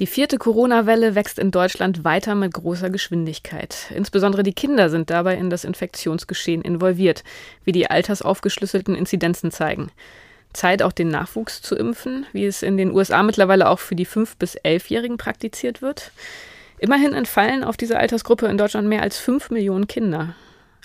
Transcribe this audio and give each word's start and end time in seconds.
Die 0.00 0.08
vierte 0.08 0.38
Corona-Welle 0.38 1.14
wächst 1.14 1.38
in 1.38 1.52
Deutschland 1.52 2.02
weiter 2.02 2.34
mit 2.34 2.52
großer 2.52 2.90
Geschwindigkeit. 2.90 3.92
Insbesondere 3.94 4.42
die 4.42 4.52
Kinder 4.52 4.90
sind 4.90 5.08
dabei 5.08 5.36
in 5.36 5.50
das 5.50 5.64
Infektionsgeschehen 5.64 6.62
involviert, 6.62 7.22
wie 7.64 7.72
die 7.72 7.88
altersaufgeschlüsselten 7.88 8.96
Inzidenzen 8.96 9.52
zeigen. 9.52 9.90
Zeit, 10.52 10.82
auch 10.82 10.92
den 10.92 11.08
Nachwuchs 11.08 11.62
zu 11.62 11.76
impfen, 11.76 12.26
wie 12.32 12.44
es 12.44 12.62
in 12.62 12.76
den 12.76 12.92
USA 12.92 13.22
mittlerweile 13.22 13.68
auch 13.68 13.78
für 13.78 13.94
die 13.94 14.06
5- 14.06 14.34
bis 14.38 14.56
11-Jährigen 14.56 15.16
praktiziert 15.16 15.80
wird. 15.80 16.10
Immerhin 16.78 17.14
entfallen 17.14 17.62
auf 17.62 17.76
diese 17.76 17.98
Altersgruppe 17.98 18.46
in 18.46 18.58
Deutschland 18.58 18.88
mehr 18.88 19.02
als 19.02 19.18
5 19.18 19.50
Millionen 19.50 19.86
Kinder. 19.86 20.34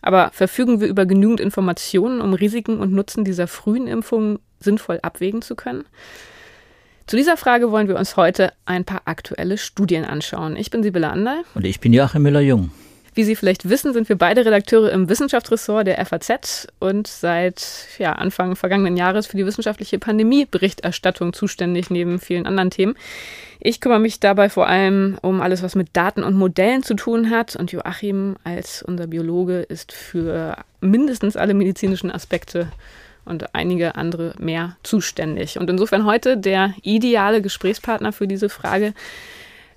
Aber 0.01 0.29
verfügen 0.33 0.81
wir 0.81 0.87
über 0.87 1.05
genügend 1.05 1.39
Informationen, 1.39 2.21
um 2.21 2.33
Risiken 2.33 2.79
und 2.79 2.93
Nutzen 2.93 3.25
dieser 3.25 3.47
frühen 3.47 3.87
Impfungen 3.87 4.39
sinnvoll 4.59 4.99
abwägen 5.01 5.41
zu 5.41 5.55
können? 5.55 5.85
Zu 7.07 7.17
dieser 7.17 7.37
Frage 7.37 7.71
wollen 7.71 7.87
wir 7.87 7.97
uns 7.97 8.17
heute 8.17 8.53
ein 8.65 8.85
paar 8.85 9.01
aktuelle 9.05 9.57
Studien 9.57 10.05
anschauen. 10.05 10.55
Ich 10.55 10.69
bin 10.69 10.83
Sibylle 10.83 11.09
Anderl. 11.09 11.41
Und 11.55 11.65
ich 11.65 11.79
bin 11.79 11.91
Joachim 11.91 12.21
Müller-Jung. 12.21 12.71
Wie 13.15 13.23
Sie 13.23 13.35
vielleicht 13.35 13.67
wissen, 13.67 13.93
sind 13.93 14.07
wir 14.07 14.15
beide 14.15 14.45
Redakteure 14.45 14.91
im 14.91 15.09
Wissenschaftsressort 15.09 15.87
der 15.87 16.05
FAZ 16.05 16.67
und 16.79 17.07
seit 17.07 17.65
ja, 17.97 18.13
Anfang 18.13 18.55
vergangenen 18.55 18.95
Jahres 18.95 19.25
für 19.27 19.37
die 19.37 19.45
wissenschaftliche 19.45 19.97
Pandemieberichterstattung 19.97 21.33
zuständig, 21.33 21.89
neben 21.89 22.19
vielen 22.19 22.45
anderen 22.45 22.69
Themen. 22.69 22.95
Ich 23.59 23.81
kümmere 23.81 23.99
mich 23.99 24.19
dabei 24.19 24.49
vor 24.49 24.67
allem 24.67 25.17
um 25.21 25.41
alles, 25.41 25.63
was 25.63 25.75
mit 25.75 25.89
Daten 25.93 26.23
und 26.23 26.35
Modellen 26.35 26.83
zu 26.83 26.93
tun 26.93 27.29
hat. 27.29 27.55
Und 27.55 27.71
Joachim 27.71 28.37
als 28.43 28.83
unser 28.83 29.07
Biologe 29.07 29.61
ist 29.61 29.91
für 29.91 30.55
mindestens 30.79 31.35
alle 31.35 31.53
medizinischen 31.53 32.11
Aspekte 32.11 32.71
und 33.29 33.55
einige 33.55 33.95
andere 33.95 34.33
mehr 34.39 34.75
zuständig. 34.83 35.57
Und 35.57 35.69
insofern 35.69 36.05
heute 36.05 36.37
der 36.37 36.73
ideale 36.81 37.41
Gesprächspartner 37.41 38.11
für 38.11 38.27
diese 38.27 38.49
Frage, 38.49 38.93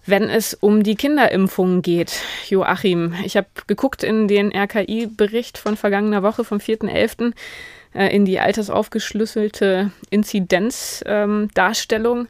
wenn 0.05 0.29
es 0.29 0.55
um 0.55 0.83
die 0.83 0.97
Kinderimpfungen 0.97 1.83
geht. 1.83 2.19
Joachim, 2.49 3.15
ich 3.25 3.37
habe 3.37 3.47
geguckt 3.69 4.03
in 4.03 4.27
den 4.27 4.51
RKI-Bericht 4.53 5.59
von 5.59 5.77
vergangener 5.77 6.25
Woche 6.25 6.43
vom 6.43 6.59
4.11. 6.59 7.33
Äh, 7.95 8.15
in 8.15 8.25
die 8.25 8.41
altersaufgeschlüsselte 8.41 9.93
Inzidenzdarstellung. 10.11 12.21
Ähm, 12.21 12.29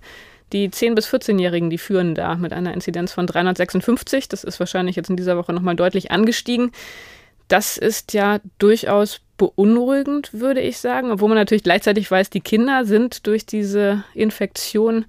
die 0.53 0.69
10- 0.69 0.95
bis 0.95 1.09
14-Jährigen, 1.09 1.71
die 1.71 1.79
führen 1.79 2.15
da 2.15 2.35
mit 2.35 2.53
einer 2.53 2.75
Inzidenz 2.75 3.13
von 3.13 3.27
356. 3.27 4.29
Das 4.29 4.45
ist 4.45 4.61
wahrscheinlich 4.61 4.97
jetzt 4.97 5.09
in 5.09 5.17
dieser 5.17 5.39
Woche 5.39 5.55
nochmal 5.55 5.77
deutlich 5.77 6.11
angestiegen. 6.11 6.73
Das 7.49 7.79
ist 7.79 8.13
ja 8.13 8.41
durchaus 8.59 9.23
beunruhigend, 9.37 10.33
würde 10.33 10.61
ich 10.61 10.79
sagen, 10.79 11.11
obwohl 11.11 11.29
man 11.29 11.39
natürlich 11.39 11.65
gleichzeitig 11.65 12.11
weiß, 12.11 12.31
die 12.31 12.41
Kinder 12.41 12.85
sind 12.85 13.27
durch 13.27 13.47
diese 13.47 14.05
Infektion 14.15 15.05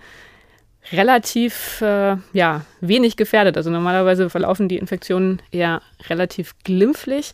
relativ 0.92 1.82
äh, 1.82 2.18
ja, 2.34 2.66
wenig 2.82 3.16
gefährdet. 3.16 3.58
Also 3.58 3.70
normalerweise 3.70 4.30
verlaufen 4.30 4.68
die 4.68 4.78
Infektionen 4.78 5.42
eher 5.52 5.82
relativ 6.10 6.56
glimpflich. 6.64 7.34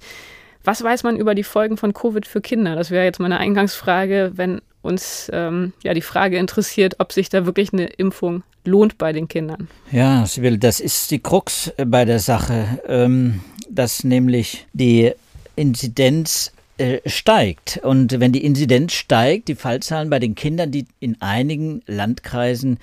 Was 0.63 0.83
weiß 0.83 1.03
man 1.03 1.15
über 1.15 1.35
die 1.35 1.43
Folgen 1.43 1.77
von 1.77 1.93
Covid 1.93 2.27
für 2.27 2.41
Kinder? 2.41 2.75
Das 2.75 2.91
wäre 2.91 3.05
jetzt 3.05 3.19
meine 3.19 3.39
Eingangsfrage, 3.39 4.33
wenn 4.35 4.61
uns 4.81 5.29
ähm, 5.33 5.73
ja 5.83 5.93
die 5.93 6.01
Frage 6.01 6.37
interessiert, 6.37 6.95
ob 6.99 7.11
sich 7.11 7.29
da 7.29 7.45
wirklich 7.45 7.73
eine 7.73 7.85
Impfung 7.85 8.43
lohnt 8.65 8.97
bei 8.97 9.13
den 9.13 9.27
Kindern. 9.27 9.67
Ja, 9.91 10.25
Sibyl, 10.25 10.57
das 10.57 10.79
ist 10.79 11.11
die 11.11 11.19
Krux 11.19 11.71
bei 11.85 12.05
der 12.05 12.19
Sache, 12.19 12.79
ähm, 12.87 13.41
dass 13.69 14.03
nämlich 14.03 14.67
die 14.73 15.11
Inzidenz 15.55 16.51
äh, 16.79 17.01
steigt. 17.05 17.79
Und 17.83 18.19
wenn 18.19 18.31
die 18.31 18.43
Inzidenz 18.43 18.93
steigt, 18.93 19.47
die 19.47 19.55
Fallzahlen 19.55 20.09
bei 20.09 20.19
den 20.19 20.35
Kindern, 20.35 20.71
die 20.71 20.85
in 20.99 21.21
einigen 21.21 21.81
Landkreisen 21.85 22.79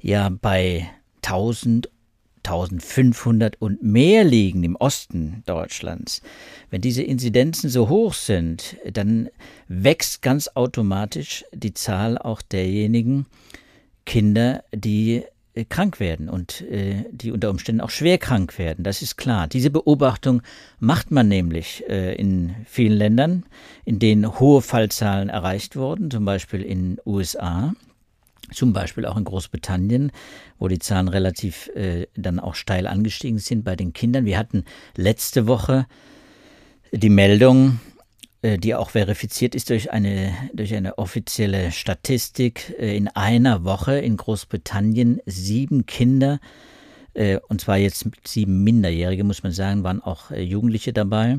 ja 0.00 0.28
bei 0.28 0.88
1000 1.22 1.88
1500 2.44 3.60
und 3.60 3.82
mehr 3.82 4.24
liegen 4.24 4.64
im 4.64 4.76
Osten 4.76 5.42
Deutschlands, 5.44 6.22
wenn 6.70 6.80
diese 6.80 7.02
Inzidenzen 7.02 7.68
so 7.68 7.90
hoch 7.90 8.14
sind, 8.14 8.76
dann 8.90 9.28
wächst 9.66 10.22
ganz 10.22 10.48
automatisch 10.54 11.44
die 11.52 11.74
Zahl 11.74 12.16
auch 12.16 12.40
derjenigen 12.40 13.26
Kinder, 14.06 14.64
die 14.74 15.24
krank 15.64 16.00
werden 16.00 16.28
und 16.28 16.60
äh, 16.62 17.04
die 17.10 17.32
unter 17.32 17.50
Umständen 17.50 17.80
auch 17.80 17.90
schwer 17.90 18.18
krank 18.18 18.58
werden. 18.58 18.84
Das 18.84 19.02
ist 19.02 19.16
klar. 19.16 19.48
Diese 19.48 19.70
Beobachtung 19.70 20.42
macht 20.78 21.10
man 21.10 21.28
nämlich 21.28 21.84
äh, 21.88 22.14
in 22.14 22.54
vielen 22.66 22.96
Ländern, 22.96 23.44
in 23.84 23.98
denen 23.98 24.38
hohe 24.38 24.62
Fallzahlen 24.62 25.28
erreicht 25.28 25.76
wurden, 25.76 26.10
zum 26.10 26.24
Beispiel 26.24 26.62
in 26.62 26.96
den 26.96 26.98
USA, 27.06 27.74
zum 28.52 28.72
Beispiel 28.72 29.04
auch 29.04 29.16
in 29.16 29.24
Großbritannien, 29.24 30.12
wo 30.58 30.68
die 30.68 30.78
Zahlen 30.78 31.08
relativ 31.08 31.68
äh, 31.74 32.06
dann 32.16 32.40
auch 32.40 32.54
steil 32.54 32.86
angestiegen 32.86 33.38
sind 33.38 33.64
bei 33.64 33.76
den 33.76 33.92
Kindern. 33.92 34.24
Wir 34.24 34.38
hatten 34.38 34.64
letzte 34.96 35.46
Woche 35.46 35.86
die 36.92 37.10
Meldung, 37.10 37.68
äh, 37.68 37.87
die 38.42 38.74
auch 38.74 38.90
verifiziert 38.90 39.54
ist 39.56 39.70
durch 39.70 39.90
eine, 39.92 40.32
durch 40.52 40.74
eine 40.74 40.98
offizielle 40.98 41.72
Statistik. 41.72 42.74
Äh, 42.78 42.96
in 42.96 43.08
einer 43.08 43.64
Woche 43.64 43.98
in 43.98 44.16
Großbritannien 44.16 45.20
sieben 45.26 45.86
Kinder, 45.86 46.38
äh, 47.14 47.40
und 47.48 47.60
zwar 47.60 47.78
jetzt 47.78 48.08
sieben 48.24 48.62
Minderjährige, 48.62 49.24
muss 49.24 49.42
man 49.42 49.52
sagen, 49.52 49.82
waren 49.82 50.00
auch 50.00 50.30
Jugendliche 50.30 50.92
dabei, 50.92 51.38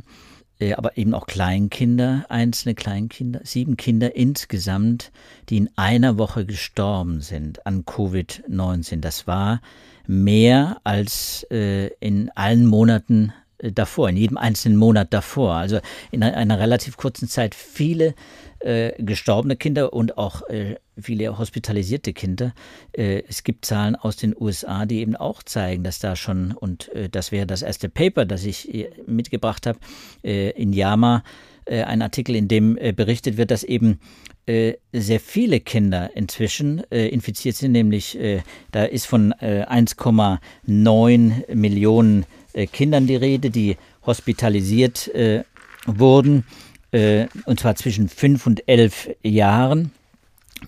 aber 0.75 0.97
eben 0.97 1.13
auch 1.13 1.25
Kleinkinder, 1.25 2.25
einzelne 2.27 2.75
Kleinkinder, 2.75 3.39
sieben 3.45 3.77
Kinder 3.77 4.17
insgesamt, 4.17 5.13
die 5.47 5.55
in 5.55 5.69
einer 5.77 6.17
Woche 6.17 6.45
gestorben 6.45 7.21
sind 7.21 7.65
an 7.65 7.85
Covid-19. 7.85 8.99
Das 8.99 9.25
war 9.25 9.61
mehr 10.05 10.81
als 10.83 11.47
in 11.49 12.29
allen 12.35 12.65
Monaten 12.65 13.31
äh, 13.31 13.48
davor, 13.59 14.09
in 14.09 14.17
jedem 14.17 14.37
einzelnen 14.37 14.77
Monat 14.77 15.13
davor. 15.13 15.55
Also 15.55 15.79
in 16.11 16.23
einer 16.23 16.59
relativ 16.59 16.97
kurzen 16.97 17.27
Zeit 17.27 17.55
viele 17.55 18.13
äh, 18.59 18.91
gestorbene 19.01 19.55
Kinder 19.55 19.93
und 19.93 20.17
auch 20.17 20.41
äh, 20.49 20.75
viele 20.99 21.37
hospitalisierte 21.37 22.11
Kinder. 22.13 22.53
Äh, 22.91 23.23
es 23.27 23.45
gibt 23.45 23.65
Zahlen 23.65 23.95
aus 23.95 24.17
den 24.17 24.35
USA, 24.37 24.85
die 24.85 24.99
eben 24.99 25.15
auch 25.15 25.41
zeigen, 25.43 25.83
dass 25.83 25.99
da 25.99 26.17
schon, 26.17 26.51
und 26.51 26.93
äh, 26.93 27.07
das 27.09 27.31
wäre 27.31 27.47
das 27.47 27.61
erste 27.61 27.87
Paper, 27.87 28.25
das 28.25 28.43
ich 28.43 28.73
äh, 28.73 28.89
mitgebracht 29.05 29.65
habe, 29.65 29.79
in 30.21 30.73
JAMA, 30.73 31.23
ein 31.65 32.01
Artikel, 32.01 32.35
in 32.35 32.47
dem 32.47 32.79
berichtet 32.95 33.37
wird, 33.37 33.51
dass 33.51 33.63
eben 33.63 33.99
sehr 34.47 35.19
viele 35.19 35.59
Kinder 35.59 36.09
inzwischen 36.15 36.79
infiziert 36.89 37.55
sind, 37.55 37.73
nämlich 37.73 38.17
da 38.71 38.85
ist 38.85 39.05
von 39.05 39.33
1,9 39.33 41.53
Millionen 41.53 42.23
äh, 42.23 42.25
Kindern 42.67 43.07
die 43.07 43.15
Rede, 43.15 43.49
die 43.49 43.77
hospitalisiert 44.05 45.07
äh, 45.09 45.43
wurden, 45.85 46.45
äh, 46.91 47.27
und 47.45 47.59
zwar 47.59 47.75
zwischen 47.75 48.09
fünf 48.09 48.47
und 48.47 48.67
elf 48.67 49.09
Jahren 49.23 49.91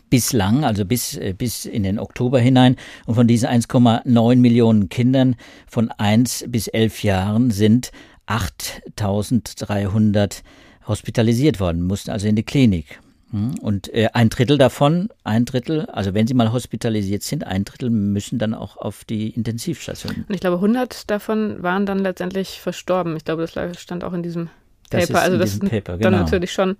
bislang, 0.09 0.63
also 0.63 0.85
bis, 0.85 1.17
äh, 1.17 1.33
bis 1.37 1.65
in 1.65 1.83
den 1.83 1.99
Oktober 1.99 2.39
hinein. 2.39 2.77
Und 3.05 3.15
von 3.15 3.27
diesen 3.27 3.49
1,9 3.49 4.37
Millionen 4.37 4.87
Kindern 4.89 5.35
von 5.67 5.91
1 5.91 6.45
bis 6.47 6.67
11 6.67 7.03
Jahren 7.03 7.51
sind 7.51 7.91
8300 8.27 10.43
hospitalisiert 10.87 11.59
worden, 11.59 11.83
mussten 11.83 12.09
also 12.11 12.27
in 12.27 12.35
die 12.35 12.43
Klinik. 12.43 12.99
Hm? 13.31 13.55
Und 13.61 13.93
äh, 13.93 14.09
ein 14.13 14.29
Drittel 14.29 14.57
davon, 14.57 15.09
ein 15.23 15.45
Drittel, 15.45 15.85
also 15.87 16.13
wenn 16.13 16.27
sie 16.27 16.33
mal 16.33 16.51
hospitalisiert 16.51 17.23
sind, 17.23 17.45
ein 17.45 17.65
Drittel 17.65 17.89
müssen 17.89 18.39
dann 18.39 18.53
auch 18.53 18.77
auf 18.77 19.05
die 19.05 19.29
Intensivstation. 19.29 20.25
Und 20.27 20.33
ich 20.33 20.41
glaube, 20.41 20.57
100 20.57 21.09
davon 21.09 21.63
waren 21.63 21.85
dann 21.85 21.99
letztendlich 21.99 22.59
verstorben. 22.59 23.15
Ich 23.15 23.25
glaube, 23.25 23.45
das 23.45 23.81
stand 23.81 24.03
auch 24.03 24.13
in 24.13 24.23
diesem 24.23 24.49
Paper. 24.89 25.07
Das 25.07 25.23
also 25.23 25.37
das 25.37 25.59
Paper, 25.59 25.97
genau. 25.97 26.11
dann 26.11 26.19
natürlich 26.21 26.51
schon 26.51 26.75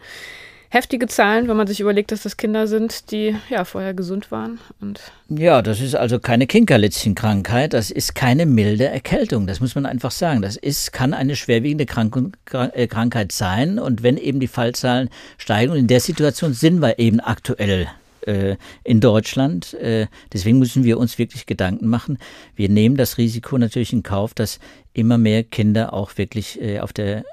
heftige 0.71 1.07
Zahlen, 1.07 1.49
wenn 1.49 1.57
man 1.57 1.67
sich 1.67 1.81
überlegt, 1.81 2.13
dass 2.13 2.23
das 2.23 2.37
Kinder 2.37 2.65
sind, 2.65 3.11
die 3.11 3.35
ja 3.49 3.65
vorher 3.65 3.93
gesund 3.93 4.31
waren. 4.31 4.59
Und 4.79 5.01
ja, 5.27 5.61
das 5.61 5.81
ist 5.81 5.95
also 5.95 6.17
keine 6.17 6.47
Kinkerlitzchenkrankheit, 6.47 7.73
das 7.73 7.91
ist 7.91 8.15
keine 8.15 8.45
milde 8.45 8.85
Erkältung, 8.85 9.47
das 9.47 9.59
muss 9.59 9.75
man 9.75 9.85
einfach 9.85 10.11
sagen. 10.11 10.41
Das 10.41 10.55
ist, 10.55 10.93
kann 10.93 11.13
eine 11.13 11.35
schwerwiegende 11.35 11.85
Krank 11.85 12.37
äh, 12.53 12.87
Krankheit 12.87 13.33
sein 13.33 13.79
und 13.79 14.01
wenn 14.01 14.15
eben 14.15 14.39
die 14.39 14.47
Fallzahlen 14.47 15.09
steigen 15.37 15.73
und 15.73 15.77
in 15.77 15.87
der 15.87 15.99
Situation 15.99 16.53
sind 16.53 16.81
wir 16.81 16.97
eben 16.99 17.19
aktuell 17.19 17.87
äh, 18.27 18.57
in 18.83 18.99
Deutschland. 18.99 19.73
Äh, 19.75 20.07
deswegen 20.33 20.59
müssen 20.59 20.83
wir 20.83 20.97
uns 20.97 21.17
wirklich 21.17 21.45
Gedanken 21.45 21.87
machen. 21.87 22.17
Wir 22.55 22.69
nehmen 22.69 22.97
das 22.97 23.17
Risiko 23.17 23.57
natürlich 23.57 23.93
in 23.93 24.03
Kauf, 24.03 24.33
dass 24.33 24.59
immer 24.93 25.17
mehr 25.17 25.43
Kinder 25.43 25.93
auch 25.93 26.17
wirklich 26.17 26.61
äh, 26.61 26.79
auf 26.79 26.93
der 26.93 27.23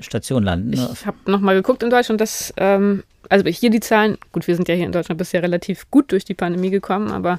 Station 0.00 0.42
landen. 0.42 0.72
Ich 0.72 1.06
habe 1.06 1.16
nochmal 1.26 1.54
geguckt 1.54 1.84
in 1.84 1.90
Deutschland, 1.90 2.20
dass, 2.20 2.52
ähm, 2.56 3.04
also 3.28 3.46
hier 3.48 3.70
die 3.70 3.78
Zahlen, 3.78 4.18
gut, 4.32 4.48
wir 4.48 4.56
sind 4.56 4.68
ja 4.68 4.74
hier 4.74 4.86
in 4.86 4.90
Deutschland 4.90 5.16
bisher 5.16 5.44
relativ 5.44 5.88
gut 5.92 6.10
durch 6.10 6.24
die 6.24 6.34
Pandemie 6.34 6.70
gekommen, 6.70 7.12
aber 7.12 7.38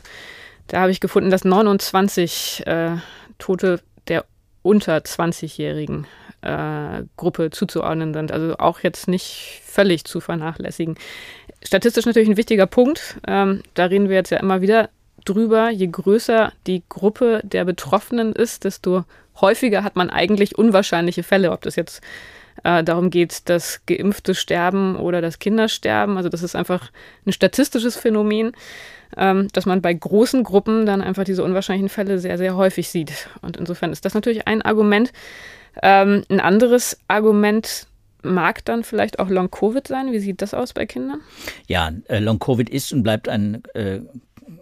da 0.67 0.79
habe 0.79 0.91
ich 0.91 1.01
gefunden, 1.01 1.29
dass 1.29 1.43
29 1.43 2.63
äh, 2.65 2.91
Tote 3.37 3.81
der 4.07 4.23
unter 4.61 4.95
20-Jährigen 4.97 6.07
Risikogruppe 6.45 7.49
zuzuordnen 7.49 8.13
sind. 8.13 8.31
Also 8.31 8.57
auch 8.57 8.79
jetzt 8.81 9.07
nicht 9.07 9.61
völlig 9.65 10.05
zu 10.05 10.19
vernachlässigen. 10.19 10.95
Statistisch 11.65 12.05
natürlich 12.05 12.29
ein 12.29 12.37
wichtiger 12.37 12.67
Punkt. 12.67 13.17
Ähm, 13.27 13.63
da 13.73 13.85
reden 13.85 14.07
wir 14.07 14.15
jetzt 14.15 14.29
ja 14.29 14.39
immer 14.39 14.61
wieder 14.61 14.89
drüber. 15.25 15.71
Je 15.71 15.87
größer 15.87 16.53
die 16.67 16.83
Gruppe 16.87 17.41
der 17.43 17.65
Betroffenen 17.65 18.33
ist, 18.33 18.63
desto 18.63 19.03
häufiger 19.41 19.83
hat 19.83 19.95
man 19.95 20.11
eigentlich 20.11 20.57
unwahrscheinliche 20.57 21.23
Fälle, 21.23 21.51
ob 21.51 21.61
das 21.61 21.75
jetzt 21.75 22.01
äh, 22.63 22.83
darum 22.83 23.09
geht, 23.09 23.49
dass 23.49 23.81
Geimpfte 23.87 24.35
sterben 24.35 24.95
oder 24.95 25.21
dass 25.21 25.39
Kinder 25.39 25.67
sterben. 25.67 26.17
Also 26.17 26.29
das 26.29 26.43
ist 26.43 26.55
einfach 26.55 26.91
ein 27.25 27.33
statistisches 27.33 27.97
Phänomen, 27.97 28.51
ähm, 29.17 29.47
dass 29.51 29.65
man 29.65 29.81
bei 29.81 29.93
großen 29.93 30.43
Gruppen 30.43 30.85
dann 30.85 31.01
einfach 31.01 31.23
diese 31.23 31.43
unwahrscheinlichen 31.43 31.89
Fälle 31.89 32.19
sehr, 32.19 32.37
sehr 32.37 32.55
häufig 32.55 32.89
sieht. 32.89 33.27
Und 33.41 33.57
insofern 33.57 33.91
ist 33.91 34.05
das 34.05 34.13
natürlich 34.13 34.47
ein 34.47 34.61
Argument. 34.61 35.11
Ähm, 35.81 36.23
ein 36.29 36.39
anderes 36.39 36.99
Argument 37.07 37.87
mag 38.25 38.65
dann 38.65 38.83
vielleicht 38.83 39.19
auch 39.19 39.29
Long-Covid 39.29 39.87
sein. 39.87 40.11
Wie 40.11 40.19
sieht 40.19 40.41
das 40.41 40.53
aus 40.53 40.73
bei 40.73 40.85
Kindern? 40.85 41.21
Ja, 41.67 41.91
äh, 42.07 42.19
Long-Covid 42.19 42.69
ist 42.69 42.91
und 42.91 43.03
bleibt 43.03 43.29
ein 43.29 43.63
äh, 43.73 44.01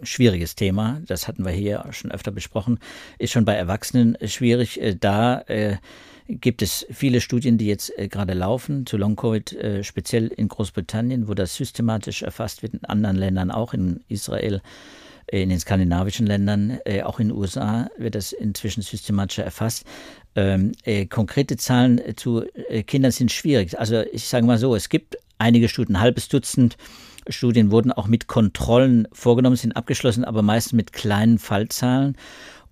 schwieriges 0.02 0.54
Thema. 0.54 1.00
Das 1.06 1.28
hatten 1.28 1.44
wir 1.44 1.52
hier 1.52 1.84
schon 1.90 2.10
öfter 2.10 2.30
besprochen. 2.30 2.78
Ist 3.18 3.32
schon 3.32 3.44
bei 3.44 3.54
Erwachsenen 3.54 4.16
schwierig. 4.24 4.80
Äh, 4.80 4.96
da 4.98 5.40
äh, 5.42 5.76
gibt 6.28 6.62
es 6.62 6.86
viele 6.90 7.20
Studien, 7.20 7.58
die 7.58 7.66
jetzt 7.66 7.96
äh, 7.98 8.08
gerade 8.08 8.34
laufen 8.34 8.86
zu 8.86 8.96
Long-Covid, 8.96 9.52
äh, 9.52 9.84
speziell 9.84 10.28
in 10.28 10.48
Großbritannien, 10.48 11.28
wo 11.28 11.34
das 11.34 11.54
systematisch 11.54 12.22
erfasst 12.22 12.62
wird, 12.62 12.74
in 12.74 12.84
anderen 12.84 13.16
Ländern 13.16 13.50
auch, 13.50 13.74
in 13.74 14.00
Israel, 14.08 14.56
äh, 14.56 14.60
in 15.42 15.48
den 15.48 15.60
skandinavischen 15.60 16.26
Ländern, 16.26 16.78
äh, 16.84 17.02
auch 17.02 17.20
in 17.20 17.28
den 17.28 17.36
USA 17.36 17.88
wird 17.98 18.14
das 18.14 18.32
inzwischen 18.32 18.82
systematisch 18.82 19.38
erfasst. 19.38 19.84
Ähm, 20.36 20.72
äh, 20.84 21.06
konkrete 21.06 21.56
Zahlen 21.56 22.00
zu 22.16 22.44
äh, 22.68 22.82
Kindern 22.82 23.12
sind 23.12 23.30
schwierig. 23.32 23.78
Also 23.78 24.02
ich 24.12 24.28
sage 24.28 24.46
mal 24.46 24.58
so, 24.58 24.74
es 24.74 24.88
gibt 24.88 25.16
einige 25.38 25.68
Studien, 25.68 25.96
ein 25.96 26.00
halbes 26.00 26.28
Dutzend 26.28 26.76
Studien 27.28 27.70
wurden 27.70 27.92
auch 27.92 28.06
mit 28.06 28.26
Kontrollen 28.26 29.08
vorgenommen, 29.12 29.56
sind 29.56 29.76
abgeschlossen, 29.76 30.24
aber 30.24 30.42
meist 30.42 30.72
mit 30.72 30.92
kleinen 30.92 31.38
Fallzahlen. 31.38 32.16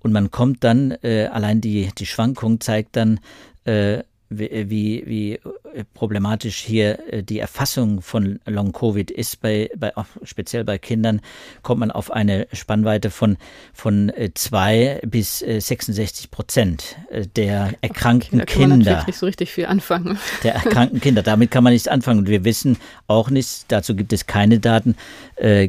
Und 0.00 0.12
man 0.12 0.31
kommt 0.31 0.64
dann, 0.64 0.91
äh, 1.03 1.26
allein 1.26 1.61
die, 1.61 1.91
die 1.97 2.06
Schwankung 2.06 2.61
zeigt 2.61 2.97
dann, 2.97 3.20
äh, 3.64 4.03
wie, 4.38 5.02
wie 5.06 5.40
problematisch 5.94 6.58
hier 6.58 6.99
äh, 7.12 7.23
die 7.23 7.38
Erfassung 7.38 8.02
von 8.02 8.40
Long-Covid 8.46 9.11
ist, 9.11 9.40
bei, 9.40 9.70
bei, 9.76 9.96
auch 9.96 10.06
speziell 10.23 10.64
bei 10.64 10.79
Kindern, 10.79 11.20
kommt 11.62 11.81
man 11.81 11.90
auf 11.90 12.11
eine 12.11 12.46
Spannweite 12.52 13.11
von, 13.11 13.37
von 13.73 14.11
äh, 14.11 14.31
zwei 14.34 15.00
bis 15.06 15.38
66 15.38 16.31
Prozent 16.31 16.96
der 17.37 17.75
erkrankten 17.81 18.38
da 18.38 18.44
kann 18.44 18.70
Kinder. 18.70 18.96
Man 18.96 19.06
nicht 19.06 19.19
so 19.19 19.26
richtig 19.26 19.50
viel 19.50 19.67
anfangen. 19.67 20.19
Der 20.43 20.55
erkrankten 20.55 21.00
Kinder, 21.00 21.23
damit 21.23 21.50
kann 21.50 21.64
man 21.64 21.73
nichts 21.73 21.88
anfangen. 21.88 22.20
Und 22.20 22.28
wir 22.28 22.44
wissen 22.44 22.78
auch 23.06 23.31
nicht, 23.31 23.64
dazu 23.69 23.94
gibt 23.94 24.12
es 24.12 24.26
keine 24.26 24.58
Daten, 24.58 24.96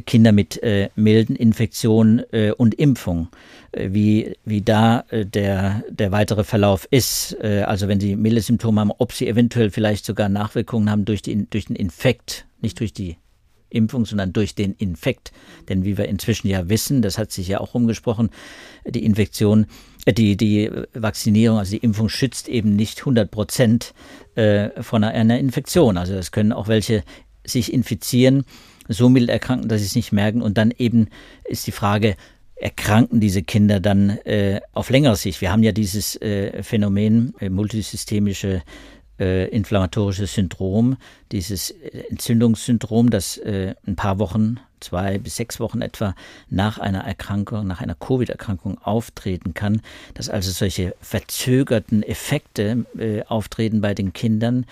Kinder 0.06 0.32
mit 0.32 0.60
milden 0.94 1.36
Infektionen 1.36 2.22
und 2.56 2.74
Impfung 2.74 3.28
wie, 3.76 4.36
wie 4.44 4.62
da 4.62 5.04
der, 5.10 5.82
der 5.88 6.12
weitere 6.12 6.44
Verlauf 6.44 6.86
ist. 6.90 7.36
Also 7.40 7.88
wenn 7.88 7.98
sie 7.98 8.14
milde 8.14 8.40
Symptome 8.40 8.80
haben, 8.80 8.92
ob 8.98 9.12
sie 9.12 9.26
eventuell 9.26 9.70
vielleicht 9.70 10.04
sogar 10.04 10.28
Nachwirkungen 10.28 10.90
haben 10.90 11.04
durch, 11.04 11.22
die, 11.22 11.48
durch 11.48 11.66
den 11.66 11.76
Infekt, 11.76 12.46
nicht 12.60 12.78
durch 12.78 12.92
die 12.92 13.16
Impfung, 13.74 14.06
sondern 14.06 14.32
durch 14.32 14.54
den 14.54 14.74
Infekt. 14.74 15.32
Denn 15.68 15.84
wie 15.84 15.98
wir 15.98 16.06
inzwischen 16.06 16.48
ja 16.48 16.68
wissen, 16.68 17.02
das 17.02 17.18
hat 17.18 17.32
sich 17.32 17.48
ja 17.48 17.60
auch 17.60 17.74
rumgesprochen, 17.74 18.30
die 18.86 19.04
Infektion, 19.04 19.66
äh, 20.06 20.12
die, 20.12 20.36
die 20.36 20.70
Vaccinierung, 20.94 21.58
also 21.58 21.72
die 21.72 21.84
Impfung 21.84 22.08
schützt 22.08 22.48
eben 22.48 22.76
nicht 22.76 23.00
100 23.00 23.30
Prozent 23.30 23.94
äh, 24.36 24.70
von 24.82 25.04
einer 25.04 25.38
Infektion. 25.38 25.98
Also 25.98 26.14
es 26.14 26.32
können 26.32 26.52
auch 26.52 26.68
welche 26.68 27.02
sich 27.44 27.72
infizieren, 27.72 28.44
so 28.88 29.08
mild 29.08 29.30
erkranken, 29.30 29.68
dass 29.68 29.80
sie 29.80 29.86
es 29.86 29.96
nicht 29.96 30.12
merken. 30.12 30.42
Und 30.42 30.58
dann 30.58 30.72
eben 30.76 31.08
ist 31.44 31.66
die 31.66 31.72
Frage, 31.72 32.16
erkranken 32.56 33.20
diese 33.20 33.42
Kinder 33.42 33.80
dann 33.80 34.10
äh, 34.24 34.60
auf 34.72 34.90
längere 34.90 35.16
Sicht. 35.16 35.40
Wir 35.40 35.52
haben 35.52 35.62
ja 35.62 35.72
dieses 35.72 36.20
äh, 36.22 36.62
Phänomen, 36.62 37.34
äh, 37.40 37.48
multisystemische 37.48 38.62
äh, 39.18 39.48
inflammatorisches 39.48 40.34
Syndrom, 40.34 40.96
dieses 41.30 41.70
äh, 41.70 42.04
Entzündungssyndrom, 42.10 43.10
das 43.10 43.36
äh, 43.38 43.74
ein 43.86 43.96
paar 43.96 44.18
Wochen, 44.18 44.56
zwei 44.80 45.18
bis 45.18 45.36
sechs 45.36 45.60
Wochen 45.60 45.82
etwa 45.82 46.14
nach 46.50 46.78
einer 46.78 47.04
Erkrankung, 47.04 47.66
nach 47.66 47.80
einer 47.80 47.94
Covid-Erkrankung 47.94 48.78
auftreten 48.82 49.54
kann, 49.54 49.82
dass 50.14 50.28
also 50.28 50.50
solche 50.50 50.94
verzögerten 51.00 52.02
Effekte 52.02 52.84
auftreten 53.28 53.80
bei 53.80 53.94
den 53.94 54.12
Kindern, 54.12 54.66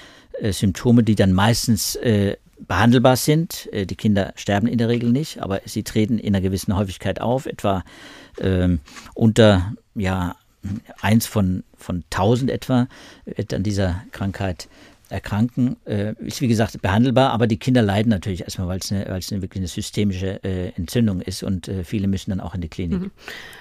Symptome, 0.50 1.02
die 1.02 1.14
dann 1.14 1.32
meistens 1.32 1.96
äh, 1.96 2.36
behandelbar 2.66 3.16
sind. 3.16 3.68
Äh, 3.72 3.86
die 3.86 3.96
Kinder 3.96 4.32
sterben 4.36 4.66
in 4.66 4.78
der 4.78 4.88
Regel 4.88 5.10
nicht, 5.10 5.40
aber 5.40 5.60
sie 5.64 5.82
treten 5.82 6.18
in 6.18 6.34
einer 6.34 6.42
gewissen 6.42 6.76
Häufigkeit 6.76 7.20
auf, 7.20 7.46
etwa 7.46 7.84
ähm, 8.40 8.80
unter 9.14 9.74
ja, 9.94 10.36
eins 11.00 11.26
von, 11.26 11.64
von 11.76 12.04
tausend 12.10 12.50
etwa 12.50 12.88
wird 13.24 13.52
an 13.52 13.62
dieser 13.62 14.02
Krankheit 14.12 14.68
erkranken. 15.12 15.76
Äh, 15.84 16.14
ist 16.20 16.40
wie 16.40 16.48
gesagt 16.48 16.80
behandelbar, 16.82 17.30
aber 17.30 17.46
die 17.46 17.58
Kinder 17.58 17.82
leiden 17.82 18.10
natürlich 18.10 18.40
erstmal, 18.42 18.68
weil 18.68 18.78
es 18.78 18.90
eine, 18.90 19.06
eine 19.06 19.42
wirklich 19.42 19.60
eine 19.60 19.68
systemische 19.68 20.42
äh, 20.42 20.72
Entzündung 20.76 21.20
ist 21.20 21.42
und 21.42 21.68
äh, 21.68 21.84
viele 21.84 22.08
müssen 22.08 22.30
dann 22.30 22.40
auch 22.40 22.54
in 22.54 22.60
die 22.60 22.68
Klinik. 22.68 23.00
Mhm. 23.00 23.10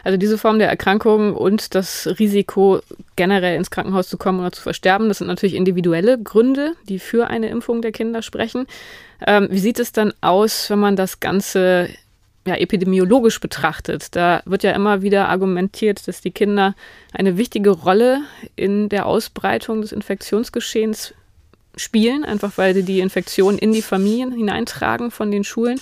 Also 0.03 0.17
diese 0.17 0.37
Form 0.37 0.59
der 0.59 0.69
Erkrankung 0.69 1.35
und 1.35 1.75
das 1.75 2.07
Risiko, 2.17 2.79
generell 3.15 3.57
ins 3.57 3.69
Krankenhaus 3.69 4.07
zu 4.07 4.17
kommen 4.17 4.39
oder 4.39 4.51
zu 4.51 4.61
versterben, 4.61 5.09
das 5.09 5.19
sind 5.19 5.27
natürlich 5.27 5.55
individuelle 5.55 6.17
Gründe, 6.17 6.73
die 6.87 6.99
für 6.99 7.27
eine 7.27 7.49
Impfung 7.49 7.81
der 7.81 7.91
Kinder 7.91 8.21
sprechen. 8.21 8.65
Ähm, 9.27 9.47
wie 9.51 9.59
sieht 9.59 9.79
es 9.79 9.91
dann 9.91 10.13
aus, 10.21 10.69
wenn 10.69 10.79
man 10.79 10.95
das 10.95 11.19
Ganze 11.19 11.89
ja, 12.45 12.55
epidemiologisch 12.55 13.39
betrachtet, 13.39 14.15
da 14.15 14.41
wird 14.45 14.63
ja 14.63 14.71
immer 14.71 15.03
wieder 15.03 15.29
argumentiert, 15.29 16.07
dass 16.07 16.21
die 16.21 16.31
Kinder 16.31 16.73
eine 17.13 17.37
wichtige 17.37 17.69
Rolle 17.69 18.21
in 18.55 18.89
der 18.89 19.05
Ausbreitung 19.05 19.81
des 19.81 19.91
Infektionsgeschehens 19.91 21.13
spielen, 21.75 22.23
einfach 22.23 22.57
weil 22.57 22.73
sie 22.73 22.83
die 22.83 22.99
Infektion 22.99 23.57
in 23.57 23.73
die 23.73 23.81
Familien 23.81 24.31
hineintragen 24.31 25.11
von 25.11 25.31
den 25.31 25.43
Schulen. 25.43 25.79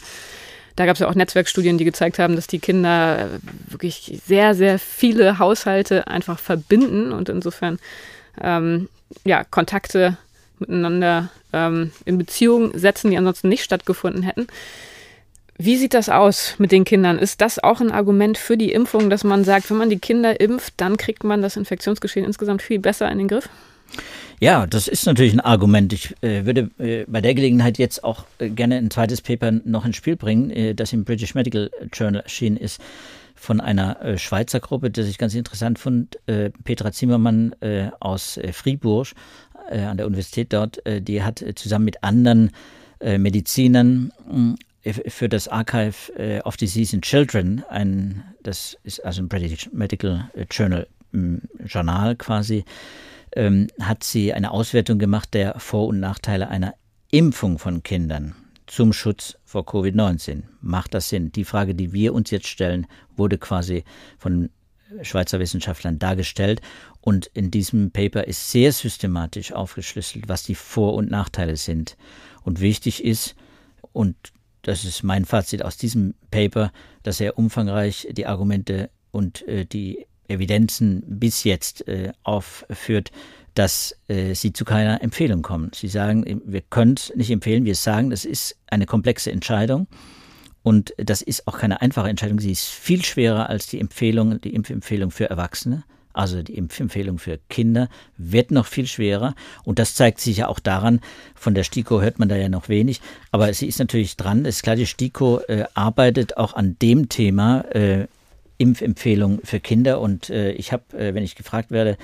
Da 0.75 0.85
gab 0.85 0.93
es 0.93 0.99
ja 0.99 1.09
auch 1.09 1.15
Netzwerkstudien, 1.15 1.77
die 1.77 1.83
gezeigt 1.83 2.19
haben, 2.19 2.35
dass 2.35 2.47
die 2.47 2.59
Kinder 2.59 3.29
wirklich 3.67 4.21
sehr, 4.25 4.55
sehr 4.55 4.79
viele 4.79 5.37
Haushalte 5.37 6.07
einfach 6.07 6.39
verbinden 6.39 7.11
und 7.11 7.27
insofern 7.27 7.79
ähm, 8.41 8.87
ja, 9.25 9.43
Kontakte 9.43 10.17
miteinander 10.59 11.29
ähm, 11.53 11.91
in 12.05 12.17
Beziehung 12.17 12.77
setzen, 12.77 13.11
die 13.11 13.17
ansonsten 13.17 13.49
nicht 13.49 13.63
stattgefunden 13.63 14.23
hätten. 14.23 14.47
Wie 15.57 15.75
sieht 15.75 15.93
das 15.93 16.07
aus 16.07 16.55
mit 16.57 16.71
den 16.71 16.85
Kindern? 16.85 17.19
Ist 17.19 17.41
das 17.41 17.61
auch 17.61 17.81
ein 17.81 17.91
Argument 17.91 18.37
für 18.37 18.55
die 18.55 18.71
Impfung, 18.71 19.09
dass 19.09 19.25
man 19.25 19.43
sagt, 19.43 19.69
wenn 19.69 19.77
man 19.77 19.89
die 19.89 19.99
Kinder 19.99 20.39
impft, 20.39 20.75
dann 20.77 20.95
kriegt 20.95 21.25
man 21.25 21.41
das 21.41 21.57
Infektionsgeschehen 21.57 22.25
insgesamt 22.25 22.61
viel 22.61 22.79
besser 22.79 23.11
in 23.11 23.17
den 23.17 23.27
Griff? 23.27 23.49
Ja, 24.41 24.65
das 24.67 24.87
ist 24.87 25.05
natürlich 25.05 25.33
ein 25.33 25.41
Argument. 25.41 25.91
Ich 25.91 26.15
äh, 26.21 26.45
würde 26.45 26.71
äh, 26.79 27.03
bei 27.07 27.19
der 27.19 27.35
Gelegenheit 27.35 27.77
jetzt 27.77 28.05
auch 28.05 28.23
äh, 28.39 28.49
gerne 28.49 28.77
ein 28.77 28.89
zweites 28.89 29.21
Paper 29.21 29.51
noch 29.51 29.85
ins 29.85 29.97
Spiel 29.97 30.15
bringen, 30.15 30.49
äh, 30.49 30.73
das 30.73 30.93
im 30.93 31.03
British 31.03 31.35
Medical 31.35 31.69
Journal 31.91 32.21
erschienen 32.21 32.55
ist 32.55 32.79
von 33.35 33.59
einer 33.59 34.01
äh, 34.01 34.17
Schweizer 34.17 34.61
Gruppe, 34.61 34.91
das 34.91 35.07
ich 35.07 35.17
ganz 35.17 35.35
interessant 35.35 35.77
fand. 35.77 36.17
Äh, 36.27 36.51
Petra 36.63 36.91
Zimmermann 36.91 37.53
aus 37.99 38.39
Fribourg 38.51 39.09
an 39.69 39.97
der 39.97 40.07
Universität 40.07 40.51
dort, 40.51 40.81
die 40.87 41.21
hat 41.21 41.45
zusammen 41.53 41.85
mit 41.85 42.03
anderen 42.03 42.49
Medizinern 43.03 44.11
für 44.83 45.29
das 45.29 45.47
Archive 45.47 46.41
of 46.43 46.57
Disease 46.57 46.95
in 46.95 47.03
Children, 47.03 47.63
ein, 47.69 48.23
das 48.41 48.77
ist 48.83 49.05
also 49.05 49.21
ein 49.21 49.27
British 49.27 49.69
Medical 49.71 50.27
Journal 50.49 50.87
Journal 51.65 52.15
quasi, 52.15 52.65
ähm, 53.35 53.67
hat 53.79 54.03
sie 54.03 54.33
eine 54.33 54.51
Auswertung 54.51 54.99
gemacht 54.99 55.33
der 55.33 55.59
Vor- 55.59 55.87
und 55.87 55.99
Nachteile 55.99 56.49
einer 56.49 56.73
Impfung 57.11 57.59
von 57.59 57.83
Kindern 57.83 58.35
zum 58.67 58.93
Schutz 58.93 59.37
vor 59.45 59.63
Covid-19. 59.63 60.43
Macht 60.61 60.93
das 60.93 61.09
Sinn? 61.09 61.31
Die 61.31 61.43
Frage, 61.43 61.73
die 61.73 61.91
wir 61.91 62.13
uns 62.13 62.29
jetzt 62.29 62.47
stellen, 62.47 62.85
wurde 63.15 63.37
quasi 63.37 63.83
von 64.19 64.49
Schweizer 65.01 65.39
Wissenschaftlern 65.39 65.99
dargestellt. 65.99 66.61
Und 67.01 67.27
in 67.33 67.51
diesem 67.51 67.91
Paper 67.91 68.25
ist 68.25 68.51
sehr 68.51 68.71
systematisch 68.71 69.53
aufgeschlüsselt, 69.53 70.27
was 70.27 70.43
die 70.43 70.55
Vor- 70.55 70.95
und 70.95 71.09
Nachteile 71.09 71.55
sind. 71.57 71.97
Und 72.43 72.59
wichtig 72.59 73.03
ist, 73.03 73.35
und 73.91 74.15
das 74.61 74.85
ist 74.85 75.03
mein 75.03 75.25
Fazit 75.25 75.63
aus 75.63 75.77
diesem 75.77 76.15
Paper, 76.31 76.71
dass 77.03 77.19
er 77.19 77.37
umfangreich 77.37 78.07
die 78.11 78.25
Argumente 78.25 78.89
und 79.11 79.47
äh, 79.47 79.65
die 79.65 80.05
Evidenzen 80.29 81.03
bis 81.07 81.43
jetzt 81.43 81.87
äh, 81.87 82.11
aufführt, 82.23 83.11
dass 83.55 83.95
äh, 84.07 84.35
sie 84.35 84.53
zu 84.53 84.63
keiner 84.63 85.01
Empfehlung 85.01 85.41
kommen. 85.41 85.71
Sie 85.73 85.87
sagen, 85.87 86.41
wir 86.45 86.61
können 86.61 86.95
es 86.95 87.13
nicht 87.15 87.31
empfehlen, 87.31 87.65
wir 87.65 87.75
sagen, 87.75 88.09
das 88.09 88.25
ist 88.25 88.55
eine 88.67 88.85
komplexe 88.85 89.31
Entscheidung 89.31 89.87
und 90.63 90.93
das 90.97 91.21
ist 91.21 91.47
auch 91.47 91.57
keine 91.57 91.81
einfache 91.81 92.09
Entscheidung. 92.09 92.39
Sie 92.39 92.51
ist 92.51 92.65
viel 92.67 93.03
schwerer 93.03 93.49
als 93.49 93.67
die 93.67 93.79
Empfehlung, 93.79 94.39
die 94.41 94.53
Impfempfehlung 94.53 95.11
für 95.11 95.29
Erwachsene. 95.29 95.83
also 96.11 96.41
die 96.41 96.55
Impfempfehlung 96.55 97.17
für 97.17 97.39
Kinder, 97.49 97.87
wird 98.17 98.51
noch 98.51 98.65
viel 98.65 98.87
schwerer. 98.87 99.35
Und 99.63 99.79
das 99.79 99.95
zeigt 99.95 100.19
sich 100.19 100.37
ja 100.37 100.47
auch 100.47 100.59
daran, 100.59 100.99
von 101.35 101.53
der 101.53 101.63
STIKO 101.63 102.01
hört 102.01 102.19
man 102.19 102.27
da 102.27 102.35
ja 102.35 102.49
noch 102.49 102.67
wenig, 102.67 102.99
aber 103.31 103.53
sie 103.53 103.67
ist 103.67 103.79
natürlich 103.79 104.17
dran. 104.17 104.45
Es 104.45 104.57
ist 104.57 104.63
klar, 104.63 104.75
die 104.75 104.87
STIKO 104.87 105.39
äh, 105.47 105.65
arbeitet 105.75 106.37
auch 106.37 106.53
an 106.53 106.75
dem 106.81 107.09
Thema 107.09 107.61
äh, 107.73 108.07
Impfempfehlung 108.59 109.39
für 109.43 109.59
Kinder. 109.59 109.99
Und 109.99 110.29
äh, 110.29 110.51
ich 110.51 110.71
habe, 110.71 110.95
äh, 110.95 111.15
wenn 111.15 111.23
ich 111.23 111.35
gefragt 111.35 111.71
werde, 111.71 111.97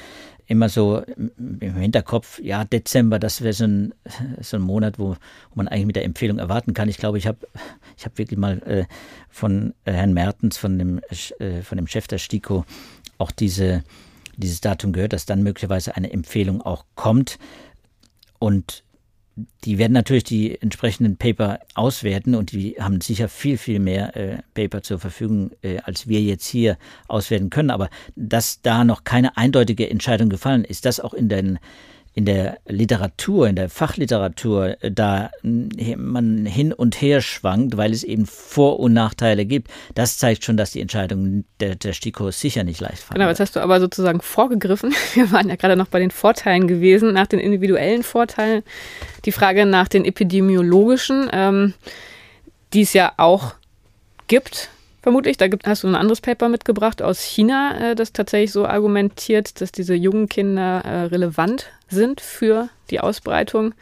immer 0.48 0.70
so 0.70 1.02
im 1.40 1.76
Hinterkopf, 1.76 2.40
ja, 2.40 2.66
Dezember, 2.66 3.20
das 3.20 3.42
wäre 3.42 3.54
so 3.54 3.66
ein, 3.66 3.94
so 4.42 4.58
ein 4.58 4.64
Monat, 4.64 5.00
wo, 5.00 5.10
wo, 5.10 5.16
man 5.56 5.68
eigentlich 5.68 5.88
mit 5.88 5.96
der 5.96 6.06
Empfehlung 6.06 6.40
erwarten 6.40 6.74
kann. 6.74 6.88
Ich 6.88 6.98
glaube, 6.98 7.18
ich 7.18 7.28
habe 7.28 7.40
ich 7.98 8.06
hab 8.06 8.18
wirklich 8.18 8.40
mal 8.40 8.62
äh, 8.64 8.86
von 9.30 9.74
äh, 9.86 9.92
Herrn 9.92 10.14
Mertens, 10.14 10.58
von 10.58 10.78
dem, 10.78 11.02
äh, 11.40 11.62
von 11.62 11.78
dem 11.78 11.88
Chef 11.88 12.08
der 12.08 12.20
STIKO, 12.20 12.66
auch 13.18 13.32
diese, 13.32 13.84
dieses 14.38 14.62
Datum 14.62 14.94
gehört, 14.94 15.14
dass 15.14 15.26
dann 15.26 15.44
möglicherweise 15.44 15.96
eine 15.96 16.12
Empfehlung 16.12 16.62
auch 16.62 16.86
kommt. 16.96 17.38
Und 18.40 18.84
die 19.66 19.78
werden 19.78 19.94
natürlich 19.94 20.24
die 20.24 20.62
entsprechenden 20.62 21.18
Paper 21.18 21.60
auswerten 21.74 22.36
und 22.36 22.54
die 22.54 22.76
haben 22.80 23.02
sicher 23.02 23.28
viel, 23.28 23.58
viel 23.58 23.80
mehr 23.80 24.16
äh, 24.16 24.38
Paper 24.54 24.82
zur 24.82 25.00
Verfügung, 25.00 25.52
äh, 25.62 25.80
als 25.80 26.08
wir 26.08 26.22
jetzt 26.22 26.48
hier 26.48 26.78
auswerten 27.08 27.50
können. 27.50 27.70
Aber 27.70 27.90
dass 28.16 28.62
da 28.62 28.86
noch 28.86 29.04
keine 29.04 29.36
eindeutige 29.36 29.90
Entscheidung 29.90 30.30
gefallen 30.30 30.64
ist, 30.64 30.86
das 30.86 31.02
auch 31.02 31.14
in 31.14 31.28
den 31.28 31.60
in 32.16 32.24
der 32.24 32.60
Literatur, 32.66 33.48
in 33.50 33.58
der 33.58 33.70
Fachliteratur, 33.70 34.82
äh, 34.82 34.90
da 34.90 35.30
man 35.44 36.46
hin 36.46 36.72
und 36.72 37.00
her 37.02 37.20
schwankt, 37.20 37.76
weil 37.76 37.92
es 37.92 38.04
eben 38.04 38.26
Vor- 38.26 38.80
und 38.80 38.94
Nachteile 38.94 39.46
gibt, 39.46 39.70
das 39.96 40.18
zeigt 40.18 40.46
schon, 40.46 40.56
dass 40.56 40.72
die 40.72 40.80
Entscheidung 40.80 41.44
der, 41.60 41.76
der 41.76 41.92
STIKO 41.92 42.32
sicher 42.32 42.64
nicht 42.64 42.80
leicht 42.80 43.00
fallen 43.00 43.20
Genau, 43.20 43.30
jetzt 43.30 43.42
hast 43.42 43.58
du 43.58 43.60
aber 43.60 43.82
sozusagen 43.82 44.22
vorgegriffen. 44.22 44.94
Wir 45.14 45.30
waren 45.34 45.50
ja 45.50 45.58
gerade 45.58 45.76
noch 45.76 45.88
bei 45.88 46.00
den 46.00 46.10
Vorteilen 46.10 46.68
gewesen, 46.68 47.14
nach 47.14 47.28
den 47.28 47.40
individuellen 47.40 48.04
Vorteilen. 48.04 48.64
Die 49.26 49.34
Frage 49.34 49.66
nach 49.66 49.90
den 49.90 50.06
epidemiologischen, 50.06 51.30
ähm, 51.34 51.74
die 52.74 52.82
es 52.82 52.94
ja 52.94 53.12
auch 53.18 53.56
gibt 54.28 54.70
vermutlich. 55.06 55.38
Da 55.38 55.48
gibt, 55.48 55.68
hast 55.68 55.84
du 55.84 55.88
ein 55.88 55.96
anderes 55.96 56.20
Paper 56.20 56.50
mitgebracht 56.50 57.02
aus 57.04 57.22
China, 57.22 57.92
äh, 57.92 57.96
das 57.96 58.12
tatsächlich 58.12 58.52
so 58.52 58.66
argumentiert, 58.66 59.62
dass 59.62 59.72
diese 59.72 59.94
jungen 59.94 60.28
Kinder 60.30 60.82
äh, 60.84 61.04
relevant 61.04 61.68
sind 61.88 62.22
für 62.22 62.70
die 62.90 63.00
Ausbreitung 63.00 63.74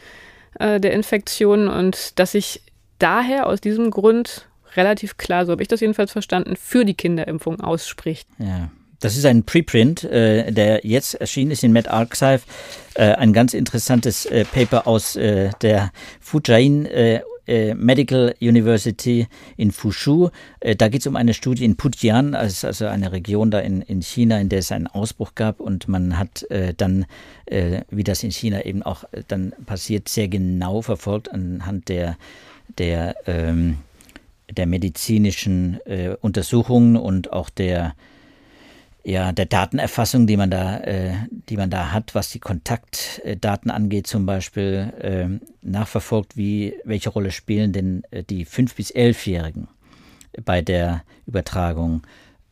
äh, 0.60 0.80
der 0.80 0.94
Infektionen 0.94 1.68
und 1.68 2.20
dass 2.20 2.34
sich 2.34 2.62
daher 3.00 3.48
aus 3.48 3.62
diesem 3.62 3.92
Grund 3.92 4.48
relativ 4.76 5.18
klar, 5.18 5.46
so 5.46 5.52
habe 5.52 5.62
ich 5.62 5.68
das 5.68 5.82
jedenfalls 5.82 6.12
verstanden, 6.12 6.56
für 6.56 6.86
die 6.86 6.96
Kinderimpfung 6.96 7.60
ausspricht. 7.62 8.28
Ja. 8.40 8.70
Das 9.00 9.18
ist 9.18 9.26
ein 9.26 9.44
Preprint, 9.44 10.06
äh, 10.06 10.50
der 10.52 10.86
jetzt 10.86 11.16
erschienen 11.16 11.52
ist 11.52 11.64
in 11.64 11.74
MedArchive. 11.74 12.42
Äh, 12.94 13.12
ein 13.16 13.34
ganz 13.34 13.54
interessantes 13.54 14.26
äh, 14.26 14.46
Paper 14.46 14.88
aus 14.88 15.18
äh, 15.18 15.50
der 15.62 15.92
Fujian 16.22 16.88
äh, 17.48 17.74
Medical 17.74 18.34
University 18.40 19.28
in 19.58 19.72
Fushu. 19.72 20.30
Äh, 20.60 20.76
da 20.76 20.88
geht 20.88 21.02
es 21.02 21.08
um 21.08 21.16
eine 21.16 21.34
Studie 21.34 21.66
in 21.66 21.76
Pujian, 21.76 22.36
also, 22.36 22.88
eine 22.88 23.12
Region 23.12 23.52
da 23.52 23.60
in, 23.60 23.82
in 23.82 24.02
China, 24.02 24.40
in 24.40 24.50
der 24.50 24.60
es 24.60 24.72
einen 24.72 24.88
Ausbruch 24.88 25.36
gab 25.36 25.60
und 25.60 25.88
man 25.88 26.18
hat 26.18 26.44
äh, 26.50 26.74
dann, 26.76 27.06
wie 27.90 28.04
das 28.04 28.24
in 28.24 28.32
China 28.32 28.66
eben 28.66 28.82
auch 28.82 29.04
dann 29.28 29.54
passiert, 29.66 30.10
sehr 30.10 30.28
genau 30.28 30.82
verfolgt 30.82 31.30
anhand 31.30 31.90
der, 31.90 32.18
der, 32.78 33.16
ähm, 33.28 33.78
der 34.50 34.66
medizinischen 34.66 35.80
Untersuchungen 36.22 36.96
und 36.96 37.32
auch 37.32 37.50
der 37.50 37.94
ja, 39.04 39.34
der 39.34 39.46
Datenerfassung, 39.46 40.28
die 40.28 40.38
man 40.38 40.50
da, 40.50 40.78
äh, 40.78 41.14
die 41.50 41.58
man 41.58 41.70
da 41.70 41.92
hat, 41.92 42.16
was 42.16 42.30
die 42.30 42.40
Kontaktdaten 42.40 43.70
angeht, 43.70 44.08
zum 44.08 44.26
Beispiel 44.26 44.94
äh, 45.00 45.28
nachverfolgt, 45.62 46.38
wie 46.38 46.76
welche 46.86 47.10
Rolle 47.10 47.32
spielen 47.32 47.74
denn 47.74 48.04
äh, 48.12 48.24
die 48.24 48.46
fünf 48.46 48.76
bis 48.76 48.92
elfjährigen 48.92 49.68
bei 50.46 50.62
der 50.62 51.04
Übertragung 51.26 52.04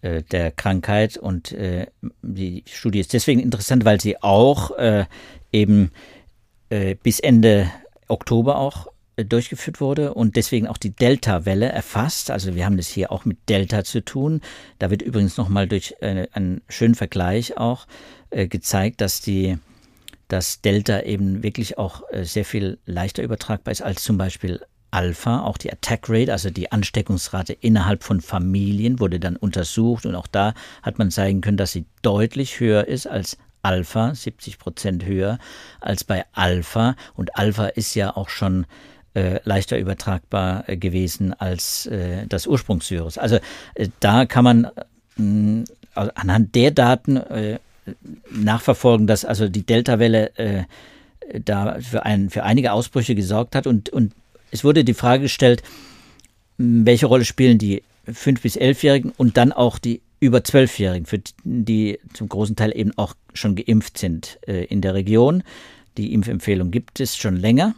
äh, 0.02 0.24
der 0.24 0.52
Krankheit 0.52 1.18
und 1.18 1.54
äh, 1.54 1.88
die 2.22 2.64
Studie 2.68 3.00
ist 3.00 3.14
deswegen 3.14 3.40
interessant, 3.40 3.86
weil 3.86 4.02
sie 4.02 4.22
auch 4.22 4.72
äh, 4.72 5.06
eben 5.54 5.92
äh, 6.70 6.96
bis 6.96 7.20
Ende 7.22 7.72
Oktober 8.10 8.58
auch 8.58 8.88
äh, 8.88 8.92
durchgeführt 9.26 9.82
wurde 9.82 10.14
und 10.14 10.36
deswegen 10.36 10.68
auch 10.68 10.78
die 10.78 10.96
Delta-Welle 10.96 11.70
erfasst. 11.70 12.32
Also 12.32 12.56
wir 12.56 12.66
haben 12.66 12.78
das 12.78 12.88
hier 12.88 13.12
auch 13.12 13.26
mit 13.26 13.38
Delta 13.50 13.84
zu 13.84 14.04
tun. 14.04 14.42
Da 14.80 14.90
wird 14.90 15.02
übrigens 15.02 15.38
nochmal 15.38 15.68
durch 15.68 16.02
eine, 16.02 16.30
einen 16.34 16.62
schönen 16.70 16.96
Vergleich 16.96 17.58
auch 17.58 17.88
äh, 18.30 18.48
gezeigt, 18.48 19.02
dass 19.02 19.22
die 19.22 19.58
dass 20.28 20.62
Delta 20.62 21.02
eben 21.02 21.44
wirklich 21.44 21.78
auch 21.78 22.04
äh, 22.10 22.24
sehr 22.24 22.46
viel 22.46 22.78
leichter 22.86 23.22
übertragbar 23.22 23.74
ist 23.74 23.82
als 23.82 24.02
zum 24.02 24.18
Beispiel 24.18 24.62
Alpha, 24.90 25.42
auch 25.42 25.58
die 25.58 25.72
Attack 25.72 26.10
Rate, 26.10 26.32
also 26.32 26.50
die 26.50 26.72
Ansteckungsrate 26.72 27.54
innerhalb 27.54 28.04
von 28.04 28.22
Familien, 28.22 29.00
wurde 29.00 29.20
dann 29.20 29.38
untersucht 29.38 30.06
und 30.06 30.16
auch 30.16 30.28
da 30.28 30.54
hat 30.84 31.00
man 31.00 31.12
zeigen 31.12 31.42
können, 31.42 31.58
dass 31.58 31.72
sie 31.72 31.86
deutlich 32.02 32.60
höher 32.60 32.88
ist 32.88 33.08
als 33.08 33.38
Alpha, 33.62 34.14
70 34.14 34.58
Prozent 34.58 35.06
höher 35.06 35.38
als 35.80 36.04
bei 36.04 36.26
Alpha. 36.34 36.96
Und 37.14 37.36
Alpha 37.38 37.68
ist 37.68 37.96
ja 37.96 38.16
auch 38.16 38.30
schon 38.30 38.66
äh, 39.14 39.40
leichter 39.44 39.78
übertragbar 39.78 40.68
äh, 40.68 40.78
gewesen 40.78 41.34
als 41.34 41.86
äh, 41.88 42.26
das 42.28 42.48
Ursprungsvirus. 42.48 43.18
Also 43.18 43.40
äh, 43.76 43.90
da 44.00 44.26
kann 44.26 44.44
man 44.44 44.68
mh, 45.18 45.66
anhand 45.94 46.56
der 46.56 46.72
Daten 46.72 47.18
äh, 47.18 47.60
nachverfolgen, 48.30 49.08
dass 49.08 49.26
also 49.26 49.50
die 49.50 49.66
Delta-Welle 49.66 50.38
äh, 50.38 50.64
da 51.44 51.80
für, 51.82 52.06
ein, 52.06 52.30
für 52.30 52.44
einige 52.44 52.72
Ausbrüche 52.72 53.16
gesorgt 53.16 53.56
hat 53.56 53.68
und, 53.68 53.90
und 53.90 54.14
es 54.52 54.64
wurde 54.64 54.84
die 54.84 54.94
Frage 54.94 55.24
gestellt, 55.24 55.64
welche 56.58 57.06
Rolle 57.06 57.26
spielen 57.26 57.58
die 57.58 57.84
5- 58.08 58.42
bis 58.42 58.58
11-Jährigen 58.58 59.12
und 59.18 59.38
dann 59.38 59.52
auch 59.52 59.78
die 59.78 60.02
über 60.20 60.40
12-Jährigen, 60.40 61.06
für 61.06 61.22
die 61.44 62.00
zum 62.14 62.30
großen 62.30 62.56
Teil 62.56 62.72
eben 62.76 62.98
auch 62.98 63.16
schon 63.34 63.56
geimpft 63.56 63.98
sind 63.98 64.40
in 64.46 64.82
der 64.82 64.94
Region. 64.94 65.42
Die 65.98 66.14
Impfempfehlung 66.14 66.70
gibt 66.70 67.00
es 67.00 67.16
schon 67.16 67.38
länger. 67.38 67.74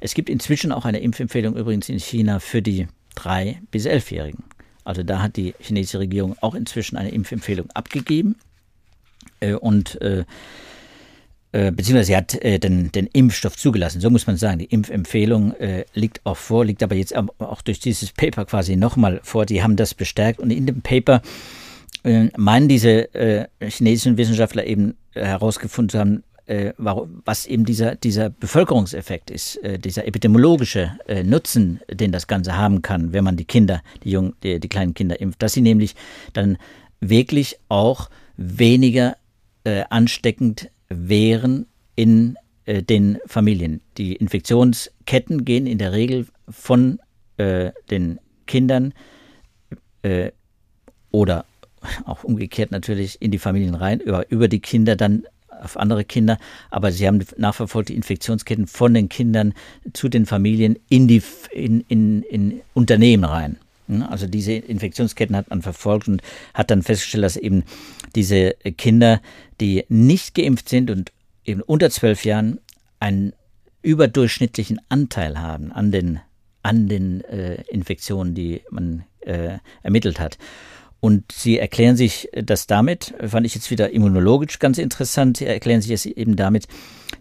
Es 0.00 0.14
gibt 0.14 0.30
inzwischen 0.30 0.72
auch 0.72 0.84
eine 0.84 1.00
Impfempfehlung 1.00 1.56
übrigens 1.56 1.88
in 1.88 1.98
China 1.98 2.40
für 2.40 2.62
die 2.62 2.86
3- 3.16 3.56
bis 3.70 3.86
11-Jährigen. 3.86 4.44
Also 4.84 5.02
da 5.02 5.20
hat 5.20 5.36
die 5.36 5.54
chinesische 5.60 5.98
Regierung 5.98 6.36
auch 6.40 6.54
inzwischen 6.54 6.96
eine 6.96 7.10
Impfempfehlung 7.10 7.68
abgegeben. 7.72 8.36
Äh, 9.40 9.54
und 9.54 10.00
äh, 10.00 10.24
äh, 11.52 11.72
beziehungsweise 11.72 12.08
sie 12.08 12.16
hat 12.16 12.34
äh, 12.42 12.58
den, 12.58 12.92
den, 12.92 13.06
Impfstoff 13.06 13.56
zugelassen, 13.56 14.00
so 14.00 14.10
muss 14.10 14.26
man 14.26 14.36
sagen. 14.36 14.58
Die 14.58 14.66
Impfempfehlung 14.66 15.52
äh, 15.54 15.84
liegt 15.94 16.24
auch 16.24 16.36
vor, 16.36 16.64
liegt 16.64 16.82
aber 16.82 16.94
jetzt 16.94 17.16
auch 17.16 17.62
durch 17.62 17.80
dieses 17.80 18.12
Paper 18.12 18.44
quasi 18.44 18.76
nochmal 18.76 19.20
vor. 19.22 19.46
Die 19.46 19.62
haben 19.62 19.76
das 19.76 19.94
bestärkt 19.94 20.40
und 20.40 20.50
in 20.50 20.66
dem 20.66 20.82
Paper 20.82 21.22
äh, 22.04 22.28
meinen 22.36 22.68
diese 22.68 23.48
chinesischen 23.60 24.18
Wissenschaftler 24.18 24.66
eben 24.66 24.94
herausgefunden 25.12 25.88
zu 25.88 25.98
haben, 25.98 26.22
äh, 26.48 26.72
was 26.78 27.46
eben 27.46 27.64
dieser, 27.64 27.94
dieser 27.94 28.30
Bevölkerungseffekt 28.30 29.30
ist, 29.30 29.56
äh, 29.62 29.78
dieser 29.78 30.06
epidemiologische 30.06 30.98
äh, 31.06 31.22
Nutzen, 31.22 31.80
den 31.90 32.10
das 32.10 32.26
Ganze 32.26 32.56
haben 32.56 32.80
kann, 32.80 33.12
wenn 33.12 33.22
man 33.24 33.36
die 33.36 33.44
Kinder, 33.44 33.82
die 34.02 34.10
jungen, 34.10 34.34
die, 34.42 34.58
die 34.58 34.68
kleinen 34.68 34.94
Kinder 34.94 35.20
impft, 35.20 35.42
dass 35.42 35.52
sie 35.52 35.60
nämlich 35.60 35.94
dann 36.32 36.56
wirklich 37.00 37.58
auch 37.68 38.08
weniger 38.36 39.16
äh, 39.64 39.84
ansteckend 39.90 40.70
wären 40.88 41.66
in 41.96 42.36
äh, 42.64 42.82
den 42.82 43.18
Familien. 43.26 43.82
Die 43.98 44.16
Infektionsketten 44.16 45.44
gehen 45.44 45.66
in 45.66 45.76
der 45.76 45.92
Regel 45.92 46.26
von 46.48 46.98
äh, 47.36 47.72
den 47.90 48.18
Kindern 48.46 48.94
oder 51.10 51.44
auch 52.06 52.24
umgekehrt 52.24 52.70
natürlich 52.70 53.20
in 53.20 53.30
die 53.30 53.38
Familien 53.38 53.74
rein, 53.74 54.00
über, 54.00 54.30
über 54.30 54.48
die 54.48 54.60
Kinder 54.60 54.96
dann 54.96 55.24
auf 55.62 55.76
andere 55.76 56.04
Kinder, 56.04 56.38
aber 56.70 56.92
sie 56.92 57.06
haben 57.06 57.24
nachverfolgt 57.36 57.88
die 57.88 57.96
Infektionsketten 57.96 58.66
von 58.66 58.94
den 58.94 59.08
Kindern 59.08 59.54
zu 59.92 60.08
den 60.08 60.26
Familien 60.26 60.78
in 60.88 61.08
die 61.08 61.22
in, 61.50 61.80
in, 61.88 62.22
in 62.22 62.60
Unternehmen 62.74 63.24
rein. 63.24 63.56
Also 64.08 64.26
diese 64.26 64.52
Infektionsketten 64.52 65.34
hat 65.34 65.48
man 65.48 65.62
verfolgt 65.62 66.08
und 66.08 66.22
hat 66.52 66.70
dann 66.70 66.82
festgestellt, 66.82 67.24
dass 67.24 67.36
eben 67.36 67.64
diese 68.14 68.52
Kinder, 68.76 69.20
die 69.60 69.84
nicht 69.88 70.34
geimpft 70.34 70.68
sind 70.68 70.90
und 70.90 71.10
eben 71.44 71.62
unter 71.62 71.88
zwölf 71.90 72.24
Jahren 72.24 72.60
einen 73.00 73.32
überdurchschnittlichen 73.82 74.80
Anteil 74.88 75.40
haben 75.40 75.72
an 75.72 75.90
den, 75.90 76.20
an 76.62 76.88
den 76.88 77.22
äh, 77.24 77.62
Infektionen, 77.68 78.34
die 78.34 78.60
man 78.70 79.04
äh, 79.20 79.58
ermittelt 79.82 80.20
hat. 80.20 80.36
Und 81.00 81.30
sie 81.30 81.58
erklären 81.58 81.96
sich 81.96 82.28
das 82.32 82.66
damit, 82.66 83.14
fand 83.24 83.46
ich 83.46 83.54
jetzt 83.54 83.70
wieder 83.70 83.90
immunologisch 83.90 84.58
ganz 84.58 84.78
interessant, 84.78 85.36
sie 85.36 85.46
erklären 85.46 85.80
sich 85.80 85.92
es 85.92 86.06
eben 86.06 86.34
damit, 86.34 86.66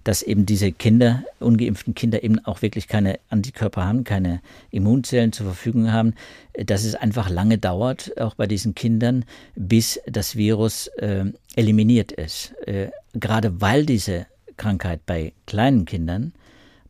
dass 0.04 0.24
eben 0.24 0.48
diese 0.48 0.72
Kinder, 0.72 1.24
ungeimpften 1.40 1.94
Kinder 1.94 2.24
eben 2.24 2.44
auch 2.46 2.64
wirklich 2.64 2.88
keine 2.88 3.20
Antikörper 3.30 3.86
haben, 3.86 4.04
keine 4.04 4.42
Immunzellen 4.72 5.32
zur 5.32 5.46
Verfügung 5.46 5.92
haben, 5.92 6.16
dass 6.54 6.86
es 6.86 6.96
einfach 6.96 7.30
lange 7.30 7.60
dauert, 7.60 8.20
auch 8.20 8.34
bei 8.34 8.48
diesen 8.48 8.74
Kindern, 8.74 9.26
bis 9.56 10.00
das 10.08 10.36
Virus 10.36 10.88
äh, 10.98 11.26
eliminiert 11.56 12.12
ist. 12.12 12.56
Äh, 12.66 12.90
gerade 13.14 13.62
weil 13.62 13.86
diese 13.86 14.26
Krankheit 14.58 15.06
bei 15.06 15.34
kleinen 15.46 15.86
Kindern 15.86 16.34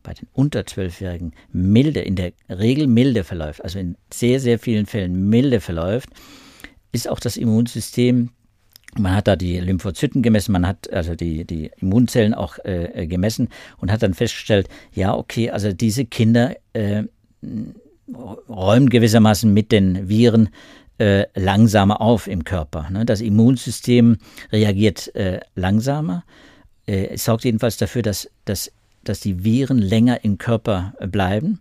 bei 0.02 0.14
den 0.14 0.28
unter 0.32 0.64
Zwölfjährigen 0.64 1.34
milde, 1.52 2.00
in 2.00 2.16
der 2.16 2.32
Regel 2.48 2.86
milde 2.86 3.24
verläuft, 3.24 3.62
also 3.62 3.78
in 3.78 3.96
sehr, 4.10 4.40
sehr 4.40 4.58
vielen 4.58 4.86
Fällen 4.86 5.28
milde 5.28 5.60
verläuft, 5.60 6.08
ist 6.92 7.08
auch 7.08 7.20
das 7.20 7.36
Immunsystem 7.36 8.30
man 8.96 9.14
hat 9.14 9.28
da 9.28 9.36
die 9.36 9.58
Lymphozyten 9.60 10.22
gemessen, 10.22 10.52
man 10.52 10.66
hat 10.66 10.90
also 10.92 11.14
die, 11.14 11.44
die 11.44 11.70
Immunzellen 11.76 12.34
auch 12.34 12.58
äh, 12.64 13.06
gemessen 13.06 13.48
und 13.76 13.92
hat 13.92 14.02
dann 14.02 14.14
festgestellt, 14.14 14.68
ja, 14.94 15.14
okay, 15.14 15.50
also 15.50 15.72
diese 15.72 16.04
Kinder 16.04 16.56
äh, 16.72 17.04
räumen 18.48 18.88
gewissermaßen 18.88 19.52
mit 19.52 19.72
den 19.72 20.08
Viren 20.08 20.48
äh, 20.98 21.26
langsamer 21.34 22.00
auf 22.00 22.26
im 22.26 22.44
Körper. 22.44 22.88
Ne? 22.90 23.04
Das 23.04 23.20
Immunsystem 23.20 24.18
reagiert 24.50 25.14
äh, 25.14 25.40
langsamer. 25.54 26.24
Äh, 26.86 27.08
es 27.08 27.24
sorgt 27.24 27.44
jedenfalls 27.44 27.76
dafür, 27.76 28.02
dass, 28.02 28.30
dass, 28.46 28.72
dass 29.04 29.20
die 29.20 29.44
Viren 29.44 29.78
länger 29.78 30.24
im 30.24 30.38
Körper 30.38 30.94
bleiben. 31.06 31.60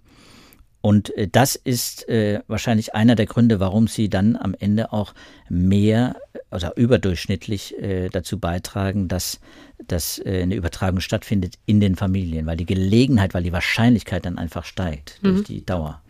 Und 0.82 1.16
äh, 1.18 1.28
das 1.28 1.56
ist 1.56 2.08
äh, 2.08 2.42
wahrscheinlich 2.48 2.96
einer 2.96 3.16
der 3.16 3.26
Gründe, 3.26 3.60
warum 3.60 3.88
sie 3.88 4.10
dann 4.10 4.36
am 4.36 4.56
Ende 4.58 4.94
auch 4.94 5.14
mehr 5.50 6.16
oder 6.52 6.78
überdurchschnittlich 6.78 7.78
äh, 7.82 8.10
dazu 8.10 8.40
beitragen, 8.40 9.08
dass, 9.08 9.40
dass 9.86 10.20
äh, 10.20 10.42
eine 10.44 10.56
Übertragung 10.56 11.02
stattfindet 11.02 11.56
in 11.66 11.80
den 11.80 11.96
Familien, 11.96 12.46
weil 12.46 12.58
die 12.58 12.66
Gelegenheit, 12.66 13.34
weil 13.34 13.44
die 13.44 13.52
Wahrscheinlichkeit 13.52 14.26
dann 14.26 14.38
einfach 14.38 14.64
steigt 14.64 15.20
mhm. 15.22 15.28
durch 15.28 15.44
die 15.44 15.66
Dauer. 15.66 16.02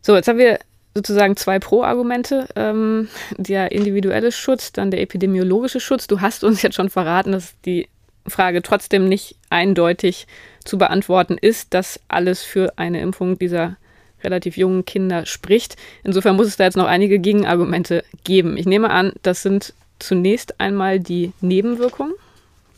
So, 0.00 0.16
jetzt 0.16 0.28
haben 0.28 0.38
wir 0.38 0.58
sozusagen 0.94 1.36
zwei 1.36 1.58
Pro-Argumente. 1.58 2.48
Ähm, 2.56 3.08
der 3.36 3.72
individuelle 3.72 4.32
Schutz, 4.32 4.72
dann 4.72 4.90
der 4.90 5.02
epidemiologische 5.02 5.80
Schutz. 5.80 6.06
Du 6.06 6.20
hast 6.20 6.42
uns 6.42 6.62
jetzt 6.62 6.74
schon 6.74 6.90
verraten, 6.90 7.32
dass 7.32 7.54
die 7.66 7.88
Frage 8.26 8.62
trotzdem 8.62 9.08
nicht 9.08 9.36
eindeutig 9.48 10.26
zu 10.64 10.78
beantworten 10.78 11.38
ist, 11.40 11.74
dass 11.74 12.00
alles 12.08 12.42
für 12.42 12.72
eine 12.76 13.00
Impfung 13.00 13.38
dieser 13.38 13.76
relativ 14.22 14.56
jungen 14.56 14.84
Kinder 14.84 15.26
spricht. 15.26 15.76
Insofern 16.04 16.36
muss 16.36 16.46
es 16.46 16.56
da 16.56 16.64
jetzt 16.64 16.76
noch 16.76 16.86
einige 16.86 17.18
Gegenargumente 17.18 18.04
geben. 18.24 18.56
Ich 18.56 18.66
nehme 18.66 18.90
an, 18.90 19.12
das 19.22 19.42
sind 19.42 19.74
zunächst 19.98 20.60
einmal 20.60 21.00
die 21.00 21.32
Nebenwirkungen. 21.40 22.14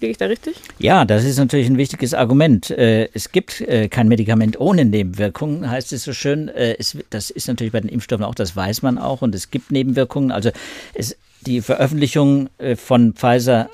Liege 0.00 0.12
ich 0.12 0.18
da 0.18 0.26
richtig? 0.26 0.56
Ja, 0.78 1.04
das 1.04 1.24
ist 1.24 1.38
natürlich 1.38 1.68
ein 1.68 1.78
wichtiges 1.78 2.12
Argument. 2.12 2.70
Äh, 2.70 3.08
es 3.14 3.30
gibt 3.30 3.60
äh, 3.60 3.88
kein 3.88 4.08
Medikament 4.08 4.58
ohne 4.58 4.84
Nebenwirkungen, 4.84 5.70
heißt 5.70 5.92
es 5.92 6.02
so 6.02 6.12
schön. 6.12 6.48
Äh, 6.48 6.76
das 7.10 7.30
ist 7.30 7.46
natürlich 7.46 7.72
bei 7.72 7.80
den 7.80 7.88
Impfstoffen 7.88 8.24
auch, 8.24 8.34
das 8.34 8.56
weiß 8.56 8.82
man 8.82 8.98
auch. 8.98 9.22
Und 9.22 9.32
es 9.34 9.52
gibt 9.52 9.70
Nebenwirkungen. 9.70 10.32
Also 10.32 10.50
es, 10.94 11.16
die 11.42 11.60
Veröffentlichung 11.60 12.50
von 12.76 13.14
Pfizer 13.14 13.68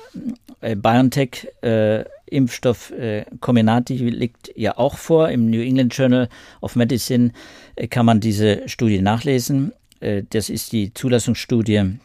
BioNTech 0.61 1.47
Impfstoff 2.31 2.91
äh, 2.91 3.25
Comirnaty 3.39 3.97
liegt 3.97 4.51
ja 4.55 4.77
auch 4.77 4.97
vor. 4.97 5.29
Im 5.29 5.49
New 5.49 5.61
England 5.61 5.95
Journal 5.95 6.29
of 6.61 6.75
Medicine 6.75 7.31
äh, 7.75 7.87
kann 7.87 8.05
man 8.05 8.19
diese 8.19 8.67
Studie 8.67 9.01
nachlesen. 9.01 9.73
Äh, 9.99 10.23
das 10.29 10.49
ist 10.49 10.71
die 10.71 10.93
Zulassungsstudie 10.93 11.97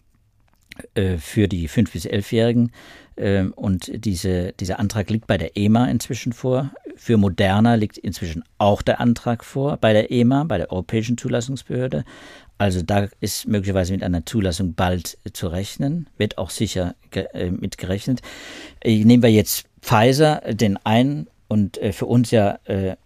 äh, 0.94 1.18
für 1.18 1.48
die 1.48 1.68
5- 1.68 1.92
bis 1.92 2.06
11-Jährigen. 2.06 2.72
Ähm, 3.16 3.52
und 3.54 3.90
diese, 4.04 4.52
dieser 4.58 4.80
Antrag 4.80 5.10
liegt 5.10 5.26
bei 5.26 5.38
der 5.38 5.56
EMA 5.56 5.86
inzwischen 5.86 6.32
vor. 6.32 6.72
Für 6.96 7.16
Moderna 7.16 7.74
liegt 7.74 7.98
inzwischen 7.98 8.44
auch 8.58 8.82
der 8.82 9.00
Antrag 9.00 9.44
vor 9.44 9.76
bei 9.76 9.92
der 9.92 10.10
EMA, 10.10 10.44
bei 10.44 10.58
der 10.58 10.72
Europäischen 10.72 11.16
Zulassungsbehörde. 11.16 12.04
Also 12.58 12.82
da 12.82 13.08
ist 13.20 13.48
möglicherweise 13.48 13.92
mit 13.92 14.02
einer 14.02 14.24
Zulassung 14.24 14.74
bald 14.74 15.18
zu 15.32 15.48
rechnen, 15.48 16.08
wird 16.16 16.38
auch 16.38 16.50
sicher 16.50 16.94
äh, 17.12 17.50
mit 17.50 17.78
gerechnet. 17.78 18.20
Äh, 18.80 19.04
nehmen 19.04 19.22
wir 19.22 19.30
jetzt 19.30 19.66
Pfizer, 19.80 20.40
den 20.52 20.76
einen 20.84 21.26
und 21.48 21.78
äh, 21.78 21.92
für 21.92 22.06
uns 22.06 22.30
ja 22.30 22.58
äh, 22.64 22.96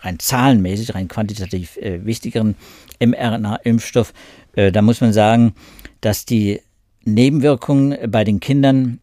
rein 0.00 0.18
zahlenmäßig, 0.18 0.94
rein 0.94 1.08
quantitativ 1.08 1.76
äh, 1.76 2.04
wichtigeren 2.04 2.56
mRNA-Impfstoff. 3.00 4.12
Äh, 4.54 4.72
da 4.72 4.82
muss 4.82 5.00
man 5.00 5.12
sagen, 5.12 5.54
dass 6.00 6.26
die 6.26 6.60
Nebenwirkungen 7.04 8.10
bei 8.10 8.24
den 8.24 8.40
Kindern 8.40 9.00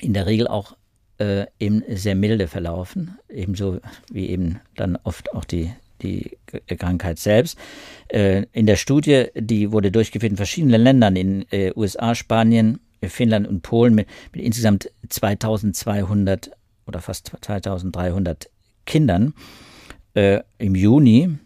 in 0.00 0.12
der 0.12 0.26
Regel 0.26 0.48
auch 0.48 0.76
äh, 1.18 1.46
eben 1.58 1.82
sehr 1.88 2.14
milde 2.14 2.48
verlaufen, 2.48 3.18
ebenso 3.28 3.80
wie 4.10 4.28
eben 4.28 4.60
dann 4.76 4.96
oft 5.02 5.32
auch 5.34 5.44
die, 5.44 5.70
die 6.02 6.38
Krankheit 6.78 7.18
selbst. 7.18 7.58
Äh, 8.08 8.46
in 8.52 8.66
der 8.66 8.76
Studie, 8.76 9.26
die 9.34 9.72
wurde 9.72 9.90
durchgeführt 9.90 10.32
in 10.32 10.36
verschiedenen 10.36 10.80
Ländern, 10.80 11.16
in 11.16 11.46
äh, 11.50 11.72
USA, 11.76 12.14
Spanien, 12.14 12.80
Finnland 13.02 13.48
und 13.48 13.62
Polen 13.62 13.94
mit, 13.94 14.08
mit 14.32 14.44
insgesamt 14.44 14.90
2200 15.08 16.50
oder 16.86 17.00
fast 17.00 17.32
2300 17.40 18.50
Kindern 18.84 19.34
äh, 20.14 20.40
im 20.58 20.74
Juni. 20.74 21.38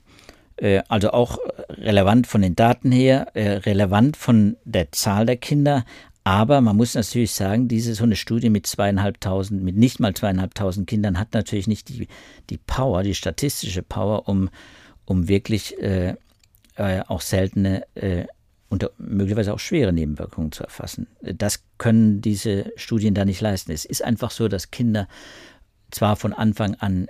Äh, 0.57 0.83
also 0.89 1.11
auch 1.11 1.39
relevant 1.69 2.27
von 2.27 2.43
den 2.43 2.57
Daten 2.57 2.93
her, 2.93 3.29
äh, 3.35 3.51
relevant 3.59 4.17
von 4.17 4.57
der 4.65 4.93
Zahl 4.93 5.27
der 5.27 5.37
Kinder. 5.37 5.85
Aber 6.25 6.63
man 6.63 6.77
muss 6.77 6.95
natürlich 6.95 7.33
sagen, 7.33 7.69
diese 7.69 7.95
so 7.95 8.05
eine 8.05 8.17
Studie 8.17 8.49
mit 8.49 8.67
zweieinhalbtausend, 8.67 9.63
mit 9.63 9.77
nicht 9.77 10.01
mal 10.01 10.15
zweieinhalbtausend 10.15 10.87
Kindern 10.87 11.19
hat 11.19 11.35
natürlich 11.35 11.67
nicht 11.67 11.91
die, 11.91 12.09
die 12.49 12.57
Power, 12.57 13.03
die 13.03 13.15
statistische 13.15 13.83
Power, 13.83 14.27
um, 14.27 14.49
um 15.05 15.29
wirklich 15.29 15.79
äh, 15.79 16.15
äh 16.77 17.03
auch 17.07 17.21
seltene 17.21 17.85
äh, 17.95 18.25
und 18.71 18.91
möglicherweise 18.99 19.53
auch 19.53 19.59
schwere 19.61 19.93
Nebenwirkungen 19.93 20.51
zu 20.51 20.65
erfassen. 20.65 21.07
Das 21.21 21.63
können 21.77 22.23
diese 22.23 22.73
Studien 22.77 23.15
da 23.15 23.27
nicht 23.27 23.43
leisten. 23.43 23.71
Es 23.71 23.85
ist 23.85 24.03
einfach 24.03 24.31
so, 24.31 24.49
dass 24.49 24.71
Kinder 24.71 25.07
zwar 25.91 26.17
von 26.17 26.33
Anfang 26.33 26.75
an 26.77 27.09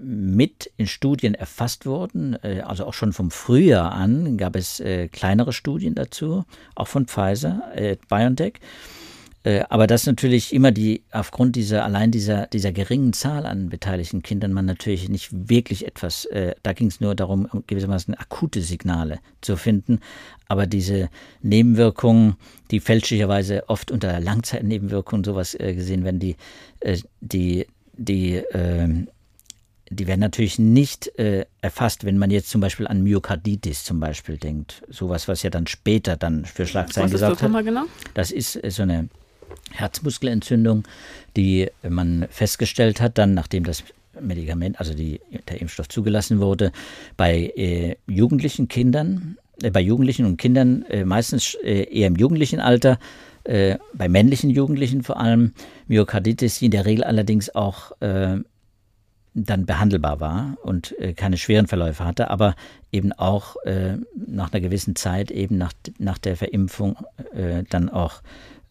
mit 0.00 0.70
in 0.76 0.86
Studien 0.86 1.34
erfasst 1.34 1.86
wurden, 1.86 2.36
äh, 2.42 2.60
also 2.60 2.84
auch 2.84 2.94
schon 2.94 3.12
vom 3.12 3.30
Frühjahr 3.30 3.92
an 3.92 4.36
gab 4.36 4.56
es 4.56 4.80
äh, 4.80 5.08
kleinere 5.08 5.52
Studien 5.52 5.94
dazu, 5.94 6.44
auch 6.74 6.88
von 6.88 7.06
Pfizer, 7.06 7.62
äh, 7.74 7.96
BioNTech. 8.08 8.54
Aber 9.70 9.86
dass 9.86 10.04
natürlich 10.04 10.52
immer 10.52 10.70
die, 10.70 11.02
aufgrund 11.12 11.56
dieser, 11.56 11.82
allein 11.82 12.10
dieser, 12.10 12.46
dieser 12.48 12.72
geringen 12.72 13.14
Zahl 13.14 13.46
an 13.46 13.70
beteiligten 13.70 14.22
Kindern 14.22 14.52
man 14.52 14.66
natürlich 14.66 15.08
nicht 15.08 15.30
wirklich 15.48 15.86
etwas, 15.86 16.28
da 16.62 16.72
ging 16.74 16.88
es 16.88 17.00
nur 17.00 17.14
darum, 17.14 17.48
gewissermaßen 17.66 18.12
akute 18.12 18.60
Signale 18.60 19.18
zu 19.40 19.56
finden. 19.56 20.00
Aber 20.46 20.66
diese 20.66 21.08
Nebenwirkungen, 21.40 22.36
die 22.70 22.80
fälschlicherweise 22.80 23.66
oft 23.70 23.90
unter 23.90 24.20
Langzeitnebenwirkungen 24.20 25.24
sowas 25.24 25.56
gesehen 25.58 26.04
werden, 26.04 26.20
die, 26.20 26.36
die, 27.22 27.66
die, 27.96 28.34
äh, 28.34 29.06
die 29.90 30.06
werden 30.06 30.20
natürlich 30.20 30.58
nicht 30.58 31.18
äh, 31.18 31.46
erfasst, 31.60 32.04
wenn 32.04 32.16
man 32.16 32.30
jetzt 32.30 32.48
zum 32.48 32.60
Beispiel 32.60 32.86
an 32.86 33.02
Myokarditis 33.02 33.84
zum 33.84 33.98
Beispiel 33.98 34.36
denkt. 34.38 34.82
Sowas, 34.88 35.26
was 35.26 35.42
ja 35.42 35.50
dann 35.50 35.66
später 35.66 36.16
dann 36.16 36.44
für 36.44 36.66
Schlagzeilen 36.66 37.10
gesagt 37.10 37.42
hat. 37.42 37.64
Genau? 37.64 37.84
Das 38.14 38.30
ist 38.30 38.58
so 38.68 38.82
eine 38.82 39.08
Herzmuskelentzündung, 39.72 40.84
die 41.36 41.68
man 41.88 42.26
festgestellt 42.30 43.00
hat, 43.00 43.18
dann 43.18 43.34
nachdem 43.34 43.64
das 43.64 43.82
Medikament, 44.20 44.78
also 44.78 44.94
die, 44.94 45.20
der 45.48 45.60
Impfstoff 45.60 45.88
zugelassen 45.88 46.40
wurde, 46.40 46.72
bei 47.16 47.52
äh, 47.56 47.96
jugendlichen 48.06 48.68
Kindern, 48.68 49.38
äh, 49.62 49.70
bei 49.70 49.80
Jugendlichen 49.80 50.24
und 50.24 50.36
Kindern, 50.36 50.84
äh, 50.88 51.04
meistens 51.04 51.54
äh, 51.62 51.84
eher 51.84 52.06
im 52.06 52.16
jugendlichen 52.16 52.60
Alter, 52.60 52.98
äh, 53.44 53.78
bei 53.94 54.08
männlichen 54.08 54.50
Jugendlichen 54.50 55.02
vor 55.02 55.18
allem, 55.18 55.52
Myokarditis, 55.88 56.58
die 56.58 56.66
in 56.66 56.70
der 56.72 56.86
Regel 56.86 57.04
allerdings 57.04 57.54
auch 57.54 57.92
äh, 58.00 58.38
dann 59.34 59.66
behandelbar 59.66 60.20
war 60.20 60.58
und 60.62 60.94
keine 61.16 61.36
schweren 61.36 61.68
Verläufe 61.68 62.04
hatte, 62.04 62.30
aber 62.30 62.56
eben 62.90 63.12
auch 63.12 63.56
nach 64.26 64.52
einer 64.52 64.60
gewissen 64.60 64.96
Zeit, 64.96 65.30
eben 65.30 65.56
nach, 65.56 65.72
nach 65.98 66.18
der 66.18 66.36
Verimpfung, 66.36 66.96
dann 67.68 67.88
auch 67.88 68.22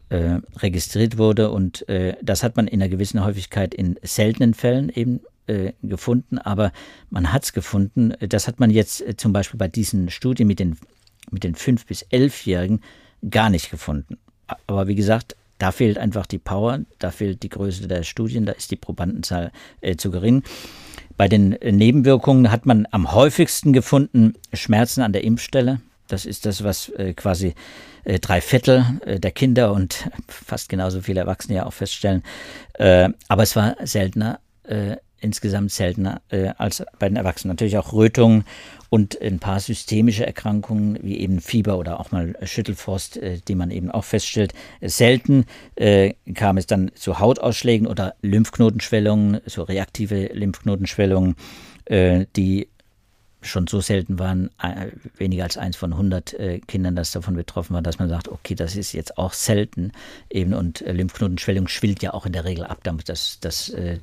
äh, 0.09 0.39
registriert 0.57 1.17
wurde. 1.17 1.51
Und 1.51 1.87
äh, 1.87 2.15
das 2.21 2.43
hat 2.43 2.55
man 2.55 2.67
in 2.67 2.81
einer 2.81 2.89
gewissen 2.89 3.23
Häufigkeit 3.23 3.73
in 3.73 3.97
seltenen 4.01 4.53
Fällen 4.53 4.89
eben 4.89 5.21
äh, 5.47 5.73
gefunden, 5.81 6.37
aber 6.37 6.71
man 7.09 7.31
hat 7.31 7.43
es 7.43 7.53
gefunden. 7.53 8.13
Das 8.19 8.47
hat 8.47 8.59
man 8.59 8.71
jetzt 8.71 9.01
äh, 9.01 9.15
zum 9.15 9.33
Beispiel 9.33 9.57
bei 9.57 9.67
diesen 9.67 10.09
Studien 10.09 10.47
mit 10.47 10.59
den, 10.59 10.77
mit 11.31 11.43
den 11.43 11.55
5- 11.55 11.85
bis 11.87 12.05
11-Jährigen 12.07 12.81
gar 13.29 13.49
nicht 13.49 13.69
gefunden. 13.69 14.17
Aber 14.67 14.87
wie 14.87 14.95
gesagt, 14.95 15.35
da 15.59 15.71
fehlt 15.71 15.99
einfach 15.99 16.25
die 16.25 16.39
Power, 16.39 16.79
da 16.97 17.11
fehlt 17.11 17.43
die 17.43 17.49
Größe 17.49 17.87
der 17.87 18.03
Studien, 18.03 18.45
da 18.45 18.53
ist 18.53 18.71
die 18.71 18.75
Probandenzahl 18.75 19.51
äh, 19.81 19.95
zu 19.95 20.09
gering. 20.09 20.43
Bei 21.17 21.27
den 21.27 21.53
äh, 21.53 21.71
Nebenwirkungen 21.71 22.51
hat 22.51 22.65
man 22.65 22.87
am 22.89 23.13
häufigsten 23.13 23.73
gefunden 23.73 24.33
Schmerzen 24.53 25.01
an 25.01 25.13
der 25.13 25.23
Impfstelle, 25.23 25.81
Das 26.07 26.25
ist 26.25 26.45
das, 26.45 26.63
was 26.63 26.89
äh, 26.89 27.13
quasi 27.13 27.53
äh, 28.03 28.19
drei 28.19 28.41
Viertel 28.41 28.85
äh, 29.05 29.19
der 29.19 29.31
Kinder 29.31 29.71
und 29.73 30.09
fast 30.27 30.67
genauso 30.69 31.01
viele 31.01 31.21
Erwachsene 31.21 31.57
ja 31.57 31.65
auch 31.65 31.73
feststellen. 31.73 32.23
Äh, 32.73 33.09
aber 33.27 33.43
es 33.43 33.55
war 33.55 33.75
seltener, 33.83 34.39
äh, 34.63 34.97
insgesamt 35.21 35.71
seltener 35.71 36.21
äh, 36.29 36.49
als 36.57 36.83
bei 36.97 37.07
den 37.07 37.17
Erwachsenen. 37.17 37.53
Natürlich 37.53 37.77
auch 37.77 37.93
Rötungen 37.93 38.45
und 38.89 39.21
ein 39.21 39.39
paar 39.39 39.59
systemische 39.59 40.25
Erkrankungen 40.25 40.97
wie 41.01 41.19
eben 41.19 41.41
Fieber 41.41 41.77
oder 41.77 41.99
auch 41.99 42.11
mal 42.11 42.35
Schüttelfrost, 42.43 43.19
die 43.47 43.55
man 43.55 43.69
eben 43.69 43.91
auch 43.91 44.03
feststellt. 44.03 44.53
Selten 44.81 45.45
kam 46.33 46.57
es 46.57 46.65
dann 46.65 46.89
zu 46.95 47.19
Hautausschlägen 47.19 47.85
oder 47.85 48.15
Lymphknotenschwellungen, 48.23 49.41
so 49.45 49.61
reaktive 49.61 50.31
Lymphknotenschwellungen, 50.33 51.35
die 51.87 52.67
schon 53.41 53.67
so 53.67 53.79
selten 53.79 54.19
waren, 54.19 54.49
äh, 54.61 54.91
weniger 55.17 55.43
als 55.43 55.57
eins 55.57 55.77
von 55.77 55.93
100 55.93 56.33
äh, 56.33 56.59
Kindern, 56.59 56.95
das 56.95 57.11
davon 57.11 57.35
betroffen 57.35 57.73
war, 57.73 57.81
dass 57.81 57.99
man 57.99 58.09
sagt, 58.09 58.27
okay, 58.27 58.55
das 58.55 58.75
ist 58.75 58.93
jetzt 58.93 59.17
auch 59.17 59.33
selten 59.33 59.91
eben 60.29 60.53
und 60.53 60.81
äh, 60.81 60.91
Lymphknotenschwellung 60.91 61.67
schwillt 61.67 62.01
ja 62.03 62.13
auch 62.13 62.25
in 62.25 62.33
der 62.33 62.45
Regel 62.45 62.65
ab, 62.65 62.83
das, 63.05 63.39
das, 63.39 63.69
äh, 63.69 63.99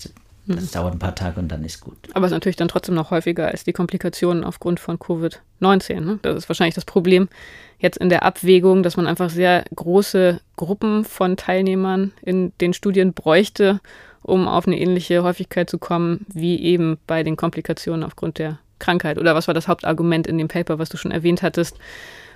das 0.47 0.65
mhm. 0.65 0.71
dauert 0.73 0.93
ein 0.95 0.99
paar 0.99 1.15
Tage 1.15 1.41
und 1.41 1.49
dann 1.49 1.65
ist 1.65 1.81
gut. 1.81 1.97
Aber 2.15 2.27
es 2.27 2.31
ist 2.31 2.37
natürlich 2.37 2.57
dann 2.57 2.69
trotzdem 2.69 2.95
noch 2.95 3.11
häufiger 3.11 3.49
als 3.49 3.65
die 3.65 3.73
Komplikationen 3.73 4.45
aufgrund 4.45 4.79
von 4.79 4.99
Covid-19. 4.99 6.01
Ne? 6.01 6.19
Das 6.23 6.37
ist 6.37 6.49
wahrscheinlich 6.49 6.75
das 6.75 6.85
Problem 6.85 7.29
jetzt 7.79 7.99
in 7.99 8.09
der 8.09 8.23
Abwägung, 8.23 8.83
dass 8.83 8.97
man 8.97 9.07
einfach 9.07 9.29
sehr 9.29 9.65
große 9.75 10.41
Gruppen 10.57 11.05
von 11.05 11.37
Teilnehmern 11.37 12.13
in 12.23 12.53
den 12.61 12.73
Studien 12.73 13.13
bräuchte, 13.13 13.81
um 14.23 14.49
auf 14.49 14.67
eine 14.67 14.79
ähnliche 14.79 15.23
Häufigkeit 15.23 15.69
zu 15.69 15.79
kommen, 15.79 16.27
wie 16.29 16.61
eben 16.63 16.99
bei 17.07 17.23
den 17.23 17.37
Komplikationen 17.37 18.05
aufgrund 18.05 18.39
der 18.39 18.59
Krankheit? 18.79 19.19
Oder 19.19 19.35
was 19.35 19.47
war 19.49 19.55
das 19.55 19.69
Hauptargument 19.69 20.27
in 20.27 20.39
dem 20.39 20.49
Paper, 20.49 20.79
was 20.79 20.89
du 20.89 20.97
schon 20.97 21.11
erwähnt 21.11 21.43
hattest, 21.43 21.79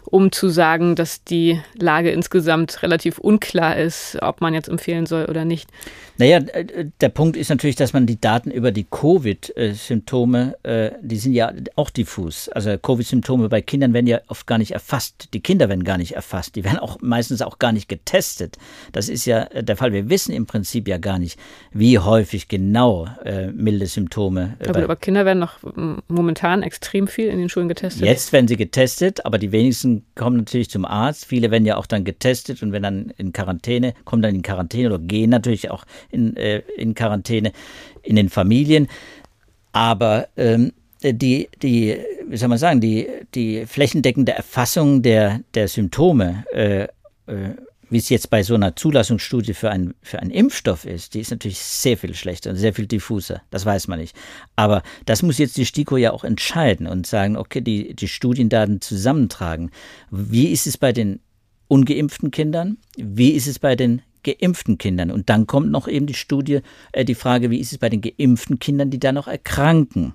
um 0.04 0.32
zu 0.32 0.48
sagen, 0.48 0.94
dass 0.94 1.24
die 1.24 1.60
Lage 1.78 2.10
insgesamt 2.10 2.82
relativ 2.82 3.18
unklar 3.18 3.76
ist, 3.76 4.18
ob 4.20 4.40
man 4.40 4.54
jetzt 4.54 4.68
empfehlen 4.68 5.06
soll 5.06 5.26
oder 5.26 5.44
nicht? 5.44 5.68
Naja, 6.20 6.38
äh, 6.38 6.86
der 7.00 7.08
Punkt 7.08 7.36
ist 7.36 7.48
natürlich, 7.48 7.76
dass 7.76 7.94
man 7.94 8.04
die 8.06 8.20
Daten 8.20 8.50
über 8.50 8.72
die 8.72 8.84
Covid-Symptome, 8.84 10.54
äh, 10.64 10.90
die 11.00 11.16
sind 11.16 11.32
ja 11.32 11.50
auch 11.76 11.88
diffus. 11.88 12.50
Also 12.50 12.76
Covid-Symptome 12.76 13.48
bei 13.48 13.62
Kindern 13.62 13.94
werden 13.94 14.06
ja 14.06 14.20
oft 14.28 14.46
gar 14.46 14.58
nicht 14.58 14.72
erfasst. 14.72 15.30
Die 15.32 15.40
Kinder 15.40 15.70
werden 15.70 15.82
gar 15.82 15.96
nicht 15.96 16.12
erfasst. 16.12 16.56
Die 16.56 16.64
werden 16.64 16.78
auch 16.78 16.98
meistens 17.00 17.40
auch 17.40 17.58
gar 17.58 17.72
nicht 17.72 17.88
getestet. 17.88 18.58
Das 18.92 19.08
ist 19.08 19.24
ja 19.24 19.46
der 19.46 19.76
Fall. 19.76 19.94
Wir 19.94 20.10
wissen 20.10 20.32
im 20.32 20.44
Prinzip 20.44 20.88
ja 20.88 20.98
gar 20.98 21.18
nicht, 21.18 21.38
wie 21.72 21.98
häufig 21.98 22.48
genau 22.48 23.08
äh, 23.24 23.46
milde 23.46 23.86
Symptome. 23.86 24.56
Äh, 24.58 24.68
aber, 24.68 24.82
aber 24.84 24.96
Kinder 24.96 25.24
werden 25.24 25.38
noch 25.38 25.58
momentan 26.08 26.62
extrem 26.62 27.08
viel 27.08 27.28
in 27.28 27.38
den 27.38 27.48
Schulen 27.48 27.68
getestet. 27.68 28.04
Jetzt 28.04 28.30
werden 28.34 28.46
sie 28.46 28.58
getestet, 28.58 29.24
aber 29.24 29.38
die 29.38 29.52
wenigsten 29.52 29.89
kommen 30.14 30.38
natürlich 30.38 30.70
zum 30.70 30.85
Arzt. 30.85 31.24
Viele 31.26 31.50
werden 31.50 31.66
ja 31.66 31.76
auch 31.76 31.87
dann 31.87 32.05
getestet 32.05 32.62
und 32.62 32.72
wenn 32.72 32.83
dann 32.83 33.12
in 33.16 33.33
Quarantäne, 33.33 33.94
kommen 34.05 34.22
dann 34.22 34.35
in 34.35 34.42
Quarantäne 34.42 34.88
oder 34.88 34.98
gehen 34.98 35.31
natürlich 35.31 35.70
auch 35.70 35.85
in, 36.11 36.37
äh, 36.37 36.62
in 36.76 36.94
Quarantäne 36.94 37.53
in 38.03 38.16
den 38.16 38.29
Familien. 38.29 38.88
Aber 39.72 40.29
ähm, 40.37 40.72
die, 41.03 41.48
die, 41.62 41.96
wie 42.29 42.37
soll 42.37 42.48
man 42.48 42.59
sagen, 42.59 42.81
die, 42.81 43.07
die 43.35 43.66
flächendeckende 43.66 44.33
Erfassung 44.33 45.03
der, 45.03 45.40
der 45.55 45.68
Symptome, 45.68 46.44
äh, 46.53 46.85
äh, 46.85 46.88
wie 47.90 47.98
es 47.98 48.09
jetzt 48.09 48.31
bei 48.31 48.42
so 48.42 48.55
einer 48.55 48.76
Zulassungsstudie 48.76 49.55
für, 49.55 49.70
ein, 49.70 49.94
für 50.03 50.20
einen 50.20 50.31
Impfstoff 50.31 50.87
ist, 50.87 51.14
die 51.14 51.20
ist 51.20 51.31
natürlich 51.31 51.59
sehr 51.59 51.98
viel 51.98 52.14
schlechter 52.14 52.50
und 52.50 52.57
sehr 52.57 52.72
viel 52.72 52.87
diffuser. 52.87 53.42
Das 53.50 53.66
weiß 53.66 53.88
man 53.88 53.98
nicht. 53.98 54.16
Aber 54.57 54.83
das 55.07 55.22
muss 55.22 55.38
jetzt 55.38 55.57
die 55.57 55.66
STIKO 55.66 55.96
ja 55.96 56.12
auch 56.12 56.24
entscheiden 56.24 56.87
und 56.87 57.07
sagen, 57.07 57.37
okay, 57.37 57.61
die, 57.61 57.94
die 57.94 58.09
Studiendaten 58.09 58.81
zusammentragen. 58.81 59.70
Wie 60.11 60.46
ist 60.46 60.66
es 60.66 60.79
bei 60.79 60.92
den 60.92 61.20
ungeimpften 61.68 62.31
Kindern? 62.31 62.79
Wie 62.96 63.33
ist 63.33 63.46
es 63.46 63.59
bei 63.59 63.76
den 63.76 64.03
geimpften 64.22 64.79
Kindern. 64.79 65.11
Und 65.11 65.31
dann 65.31 65.46
kommt 65.46 65.70
noch 65.70 65.88
eben 65.88 66.07
die 66.07 66.14
Studie, 66.14 66.61
äh, 66.92 67.05
die 67.05 67.14
Frage, 67.14 67.50
wie 67.50 67.59
ist 67.59 67.72
es 67.72 67.79
bei 67.79 67.88
den 67.88 68.00
geimpften 68.00 68.59
Kindern, 68.59 68.90
die 68.90 69.00
da 69.00 69.12
noch 69.12 69.29
erkranken, 69.29 70.14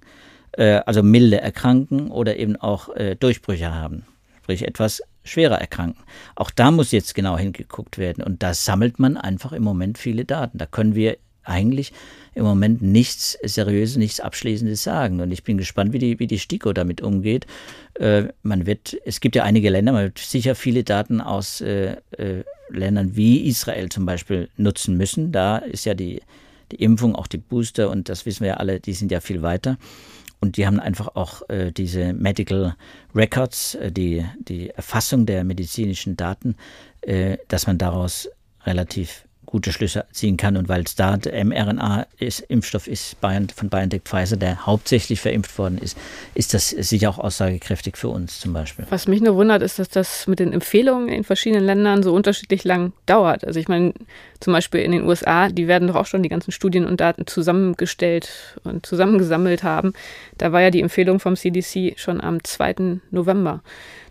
äh, 0.53 0.81
also 0.85 1.03
milde 1.03 1.41
erkranken 1.41 2.11
oder 2.11 2.37
eben 2.37 2.55
auch 2.55 2.95
äh, 2.95 3.15
Durchbrüche 3.15 3.73
haben, 3.73 4.05
sprich 4.43 4.67
etwas 4.67 5.01
schwerer 5.25 5.59
erkranken. 5.59 6.01
Auch 6.35 6.51
da 6.51 6.71
muss 6.71 6.91
jetzt 6.91 7.15
genau 7.15 7.37
hingeguckt 7.37 7.97
werden. 7.97 8.23
Und 8.23 8.43
da 8.43 8.53
sammelt 8.53 8.99
man 8.99 9.17
einfach 9.17 9.51
im 9.51 9.63
Moment 9.63 9.97
viele 9.97 10.23
Daten. 10.23 10.57
Da 10.57 10.65
können 10.65 10.95
wir 10.95 11.17
eigentlich 11.43 11.93
im 12.33 12.43
Moment 12.43 12.81
nichts 12.81 13.37
Seriöses, 13.43 13.97
nichts 13.97 14.19
Abschließendes 14.19 14.83
sagen. 14.83 15.21
Und 15.21 15.31
ich 15.31 15.43
bin 15.43 15.57
gespannt, 15.57 15.93
wie 15.93 15.99
die, 15.99 16.19
wie 16.19 16.27
die 16.27 16.39
STIKO 16.39 16.73
damit 16.73 17.01
umgeht. 17.01 17.45
Äh, 17.95 18.25
man 18.43 18.65
wird, 18.65 18.97
es 19.05 19.19
gibt 19.19 19.35
ja 19.35 19.43
einige 19.43 19.69
Länder, 19.69 19.93
man 19.93 20.05
wird 20.05 20.19
sicher 20.19 20.55
viele 20.55 20.83
Daten 20.83 21.21
aus 21.21 21.61
äh, 21.61 21.97
äh, 22.17 22.43
Ländern 22.69 23.15
wie 23.15 23.47
Israel 23.47 23.89
zum 23.89 24.05
Beispiel 24.05 24.49
nutzen 24.57 24.97
müssen. 24.97 25.31
Da 25.31 25.57
ist 25.57 25.85
ja 25.85 25.93
die, 25.93 26.21
die 26.71 26.77
Impfung, 26.77 27.15
auch 27.15 27.27
die 27.27 27.37
Booster, 27.37 27.89
und 27.89 28.09
das 28.09 28.25
wissen 28.25 28.41
wir 28.41 28.49
ja 28.49 28.57
alle, 28.57 28.79
die 28.79 28.93
sind 28.93 29.11
ja 29.11 29.21
viel 29.21 29.41
weiter. 29.41 29.77
Und 30.45 30.57
die 30.57 30.67
haben 30.67 30.79
einfach 30.79 31.15
auch 31.15 31.41
äh, 31.49 31.71
diese 31.71 32.13
Medical 32.13 32.75
Records, 33.15 33.73
äh, 33.73 33.91
die, 33.91 34.23
die 34.37 34.69
Erfassung 34.69 35.25
der 35.25 35.43
medizinischen 35.43 36.17
Daten, 36.17 36.55
äh, 37.01 37.39
dass 37.47 37.65
man 37.65 37.79
daraus 37.79 38.29
relativ 38.63 39.25
gute 39.55 39.71
Schlüsse 39.71 40.03
ziehen 40.11 40.35
kann. 40.35 40.57
Und 40.57 40.67
weil 40.67 40.83
es 40.83 40.95
da 40.95 41.15
mRNA-Impfstoff 41.15 42.87
ist, 42.87 43.15
von 43.21 43.69
BioNTech 43.69 44.01
Pfizer, 44.03 44.35
der 44.35 44.65
hauptsächlich 44.65 45.21
verimpft 45.21 45.57
worden 45.57 45.77
ist, 45.77 45.97
ist 46.33 46.53
das 46.53 46.71
sicher 46.71 47.09
auch 47.09 47.19
aussagekräftig 47.19 47.95
für 47.95 48.09
uns 48.09 48.41
zum 48.41 48.51
Beispiel. 48.51 48.85
Was 48.89 49.07
mich 49.07 49.21
nur 49.21 49.37
wundert, 49.37 49.61
ist, 49.61 49.79
dass 49.79 49.87
das 49.87 50.27
mit 50.27 50.39
den 50.39 50.51
Empfehlungen 50.51 51.07
in 51.07 51.23
verschiedenen 51.23 51.63
Ländern 51.63 52.03
so 52.03 52.13
unterschiedlich 52.13 52.65
lang 52.65 52.91
dauert. 53.05 53.47
Also 53.47 53.57
ich 53.57 53.69
meine, 53.69 53.93
zum 54.41 54.51
Beispiel 54.51 54.81
in 54.81 54.91
den 54.91 55.05
USA, 55.05 55.47
die 55.47 55.69
werden 55.69 55.87
doch 55.87 55.95
auch 55.95 56.05
schon 56.05 56.21
die 56.21 56.27
ganzen 56.29 56.51
Studien 56.51 56.85
und 56.85 56.99
Daten 56.99 57.25
zusammengestellt 57.25 58.59
und 58.65 58.85
zusammengesammelt 58.85 59.63
haben. 59.63 59.93
Da 60.37 60.51
war 60.51 60.59
ja 60.59 60.69
die 60.69 60.81
Empfehlung 60.81 61.21
vom 61.21 61.37
CDC 61.37 61.97
schon 61.97 62.19
am 62.19 62.43
2. 62.43 62.99
November. 63.09 63.63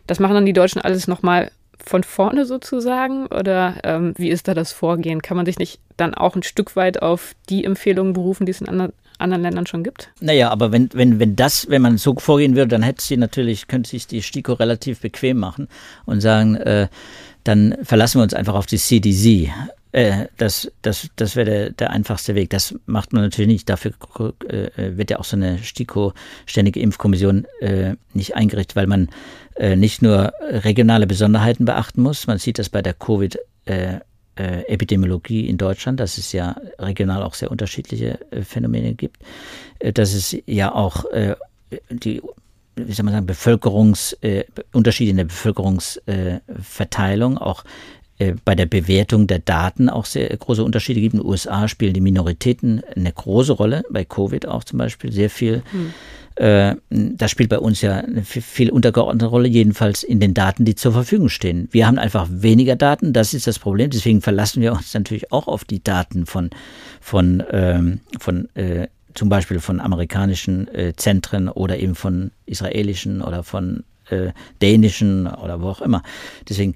Das 0.07 0.21
machen 0.21 0.33
dann 0.37 0.47
die 0.47 0.55
Deutschen 0.55 0.81
alles 0.81 1.07
nochmal 1.07 1.51
von 1.87 2.03
vorne 2.03 2.47
sozusagen? 2.47 3.27
Oder 3.27 3.77
ähm, 3.85 4.15
wie 4.17 4.31
ist 4.31 4.49
da 4.49 4.55
das 4.55 4.73
Vorgehen? 4.73 5.23
Kann 5.23 5.37
man 5.37 5.47
sich 5.47 5.59
nicht 5.59 5.81
dann 5.97 6.15
auch 6.15 6.37
ein 6.37 6.43
Stück 6.43 6.77
weit 6.77 7.03
auf 7.03 7.35
die 7.49 7.65
Empfehlungen 7.65 8.13
berufen, 8.13 8.47
die 8.47 8.51
es 8.51 8.61
in 8.61 8.69
anderen, 8.69 8.93
anderen 9.19 9.43
Ländern 9.43 9.67
schon 9.67 9.85
gibt? 9.85 10.11
Naja, 10.21 10.51
aber 10.51 10.73
wenn, 10.73 10.89
wenn, 10.93 11.21
wenn 11.21 11.37
das, 11.37 11.69
wenn 11.69 11.83
man 11.83 11.99
so 11.99 12.15
vorgehen 12.17 12.57
würde, 12.57 12.69
dann 12.69 12.83
hätte 12.83 13.03
sie 13.03 13.17
natürlich, 13.17 13.69
könnte 13.69 13.91
sich 13.91 14.07
die 14.07 14.23
STIKO 14.23 14.55
relativ 14.55 15.01
bequem 15.01 15.39
machen 15.39 15.69
und 16.07 16.21
sagen, 16.21 16.57
äh, 16.57 16.89
dann 17.45 17.77
verlassen 17.83 18.19
wir 18.19 18.25
uns 18.25 18.35
einfach 18.35 18.55
auf 18.55 18.67
die 18.67 18.79
CDC. 18.79 19.53
Äh, 19.95 20.27
das 20.39 20.73
das, 20.83 21.09
das 21.15 21.37
wäre 21.37 21.49
der, 21.49 21.71
der 21.71 21.91
einfachste 21.91 22.35
Weg. 22.35 22.51
Das 22.51 22.75
macht 22.85 23.13
man 23.13 23.23
natürlich 23.23 23.47
nicht. 23.47 23.69
Dafür 23.69 23.93
äh, 24.49 24.97
wird 24.97 25.11
ja 25.11 25.21
auch 25.21 25.25
so 25.25 25.37
eine 25.37 25.59
STIKO, 25.59 26.15
Ständige 26.47 26.81
Impfkommission, 26.81 27.47
äh, 27.61 27.95
nicht 28.13 28.35
eingerichtet, 28.35 28.75
weil 28.75 28.89
man 28.89 29.09
äh, 29.55 29.77
nicht 29.77 30.03
nur 30.03 30.33
regionale 30.43 31.07
Besonderheiten 31.07 31.65
beachten 31.65 32.03
muss. 32.03 32.27
Man 32.27 32.39
sieht 32.39 32.59
das 32.59 32.71
bei 32.71 32.83
der 32.83 32.99
Covid- 32.99 33.39
äh, 33.67 34.01
äh, 34.37 34.63
Epidemiologie 34.67 35.49
in 35.49 35.59
Deutschland, 35.59 36.01
dass 36.01 36.19
es 36.19 36.33
ja 36.33 36.57
regional 36.81 37.23
auch 37.23 37.35
sehr 37.35 37.53
unterschiedliche 37.53 38.19
Phänomene 38.43 38.95
gibt, 38.95 39.23
dass 39.79 40.13
es 40.13 40.37
ja 40.47 40.75
auch 40.75 41.05
die 41.89 42.21
wie 42.77 42.93
soll 42.93 43.05
man 43.05 43.15
sagen, 43.15 43.27
Bevölkerungs, 43.27 44.17
Unterschiede 44.73 45.13
in 45.13 45.19
der 45.19 45.27
Bevölkerungsverteilung, 45.27 47.39
auch 47.39 47.63
bei 48.45 48.55
der 48.55 48.67
Bewertung 48.67 49.27
der 49.27 49.41
Daten 49.41 49.89
auch 49.89 50.05
sehr 50.05 50.29
große 50.29 50.63
Unterschiede 50.63 51.01
gibt. 51.01 51.15
In 51.15 51.21
den 51.21 51.27
USA 51.27 51.67
spielen 51.67 51.95
die 51.95 52.01
Minoritäten 52.01 52.83
eine 52.95 53.13
große 53.13 53.53
Rolle, 53.53 53.83
bei 53.91 54.05
Covid 54.05 54.47
auch 54.47 54.65
zum 54.65 54.79
Beispiel 54.79 55.13
sehr 55.13 55.31
viel. 55.31 55.63
Hm. 55.73 55.93
Äh, 56.37 56.75
das 56.91 57.31
spielt 57.31 57.49
bei 57.49 57.59
uns 57.59 57.81
ja 57.81 57.99
eine 57.99 58.25
viel 58.25 58.71
untergeordnete 58.71 59.27
Rolle, 59.27 59.49
jedenfalls 59.49 60.03
in 60.03 60.21
den 60.21 60.35
Daten, 60.35 60.65
die 60.65 60.75
zur 60.75 60.93
Verfügung 60.93 61.29
stehen. 61.29 61.69
Wir 61.71 61.87
haben 61.87 61.99
einfach 61.99 62.29
weniger 62.31 62.77
Daten, 62.77 63.13
das 63.13 63.35
ist 63.35 63.47
das 63.47 63.59
Problem. 63.59 63.91
Deswegen 63.91 64.21
verlassen 64.21 64.61
wir 64.61 64.73
uns 64.73 64.93
natürlich 64.95 65.31
auch 65.33 65.47
auf 65.47 65.65
die 65.65 65.83
Daten 65.83 66.27
von, 66.27 66.51
von, 67.01 67.43
ähm, 67.51 68.01
von 68.19 68.49
äh, 68.57 68.89
zum 69.15 69.29
Beispiel 69.29 69.61
von 69.61 69.81
amerikanischen 69.81 70.67
äh, 70.75 70.93
Zentren 70.97 71.49
oder 71.49 71.79
eben 71.79 71.95
von 71.95 72.33
israelischen 72.47 73.23
oder 73.23 73.45
von 73.45 73.85
äh, 74.11 74.33
dänischen 74.61 75.29
oder 75.29 75.61
wo 75.61 75.69
auch 75.69 75.83
immer. 75.83 76.03
Deswegen 76.49 76.75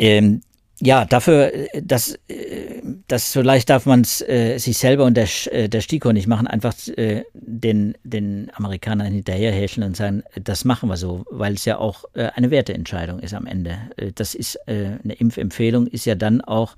ähm, 0.00 0.40
ja, 0.82 1.04
dafür, 1.04 1.52
äh, 1.52 1.82
das, 1.82 2.18
äh, 2.28 2.80
so 3.18 3.42
leicht 3.42 3.68
darf 3.68 3.84
man 3.84 4.00
es 4.00 4.22
äh, 4.22 4.56
sich 4.56 4.78
selber 4.78 5.04
und 5.04 5.14
der, 5.14 5.28
äh, 5.52 5.68
der 5.68 5.82
STIKO 5.82 6.12
nicht 6.12 6.26
machen, 6.26 6.46
einfach 6.46 6.74
äh, 6.96 7.24
den, 7.34 7.98
den 8.02 8.50
Amerikanern 8.54 9.12
hinterherhäschen 9.12 9.82
und 9.82 9.94
sagen, 9.94 10.22
das 10.42 10.64
machen 10.64 10.88
wir 10.88 10.96
so, 10.96 11.26
weil 11.30 11.52
es 11.52 11.66
ja 11.66 11.76
auch 11.76 12.04
äh, 12.14 12.30
eine 12.34 12.50
Werteentscheidung 12.50 13.20
ist 13.20 13.34
am 13.34 13.46
Ende. 13.46 13.78
Das 14.14 14.34
ist 14.34 14.58
eine 14.66 15.12
Impfempfehlung, 15.18 15.86
ist 15.86 16.06
ja 16.06 16.14
dann 16.14 16.40
auch 16.40 16.76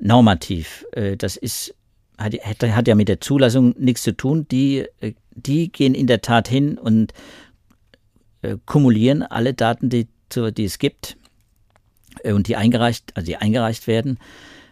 normativ. 0.00 0.84
Das 1.18 1.36
ist, 1.36 1.74
hat, 2.18 2.34
hat 2.34 2.88
ja 2.88 2.94
mit 2.94 3.08
der 3.08 3.20
Zulassung 3.20 3.74
nichts 3.78 4.02
zu 4.02 4.12
tun. 4.12 4.46
Die, 4.50 4.84
die 5.30 5.72
gehen 5.72 5.94
in 5.94 6.06
der 6.06 6.20
Tat 6.20 6.48
hin 6.48 6.76
und 6.76 7.12
kumulieren 8.66 9.22
alle 9.22 9.54
Daten, 9.54 9.88
die 9.88 10.08
die 10.30 10.64
es 10.64 10.78
gibt 10.78 11.16
und 12.24 12.48
die 12.48 12.56
eingereicht, 12.56 13.12
also 13.14 13.26
die 13.26 13.36
eingereicht 13.36 13.86
werden. 13.86 14.18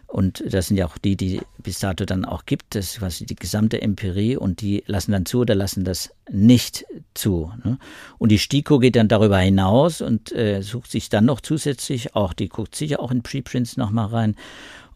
Und 0.07 0.41
das 0.47 0.67
sind 0.67 0.77
ja 0.77 0.85
auch 0.85 0.97
die, 0.97 1.17
die 1.17 1.41
bis 1.61 1.79
dato 1.79 2.05
dann 2.05 2.23
auch 2.23 2.45
gibt. 2.45 2.75
Das 2.75 2.91
ist 2.91 2.99
quasi 2.99 3.25
die 3.25 3.35
gesamte 3.35 3.81
Empirie 3.81 4.37
und 4.37 4.61
die 4.61 4.83
lassen 4.87 5.11
dann 5.11 5.25
zu 5.25 5.39
oder 5.39 5.53
lassen 5.53 5.83
das 5.83 6.11
nicht 6.31 6.85
zu. 7.13 7.51
Ne? 7.65 7.77
Und 8.17 8.31
die 8.31 8.39
STIKO 8.39 8.79
geht 8.79 8.95
dann 8.95 9.09
darüber 9.09 9.37
hinaus 9.37 9.99
und 10.01 10.31
äh, 10.31 10.61
sucht 10.61 10.91
sich 10.91 11.09
dann 11.09 11.25
noch 11.25 11.41
zusätzlich 11.41 12.15
auch, 12.15 12.31
die 12.31 12.47
guckt 12.47 12.73
sicher 12.73 13.01
auch 13.01 13.11
in 13.11 13.21
Preprints 13.21 13.75
nochmal 13.75 14.07
rein. 14.07 14.35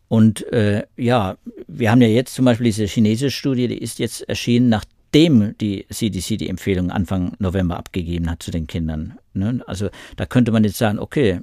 Und 0.08 0.50
äh, 0.54 0.86
ja, 0.96 1.38
wir 1.68 1.92
haben 1.92 2.02
ja 2.02 2.08
jetzt 2.08 2.34
zum 2.34 2.46
Beispiel 2.46 2.66
diese 2.66 2.86
chinesische 2.86 3.32
Studie, 3.32 3.68
die 3.68 3.78
ist 3.78 4.00
jetzt 4.00 4.28
erschienen, 4.30 4.70
nachdem 4.70 5.58
die 5.58 5.86
CDC 5.90 6.38
die 6.38 6.50
Empfehlung 6.50 6.90
Anfang 6.90 7.34
November 7.40 7.78
abgegeben 7.78 8.30
hat 8.30 8.42
zu 8.44 8.52
den 8.52 8.66
Kindern. 8.66 9.18
Ne? 9.34 9.62
Also 9.68 9.90
da 10.16 10.26
könnte 10.26 10.54
man 10.54 10.64
jetzt 10.64 10.78
sagen, 10.78 11.00
okay, 11.00 11.42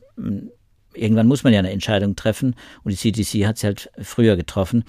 irgendwann 0.99 1.27
muss 1.27 1.45
man 1.45 1.53
ja 1.53 1.59
eine 1.59 1.71
Entscheidung 1.71 2.17
treffen 2.17 2.55
und 2.85 2.93
die 2.93 2.97
CDC 2.97 3.47
hat 3.47 3.57
es 3.57 3.65
halt 3.65 3.91
früher 4.03 4.37
getroffen. 4.37 4.85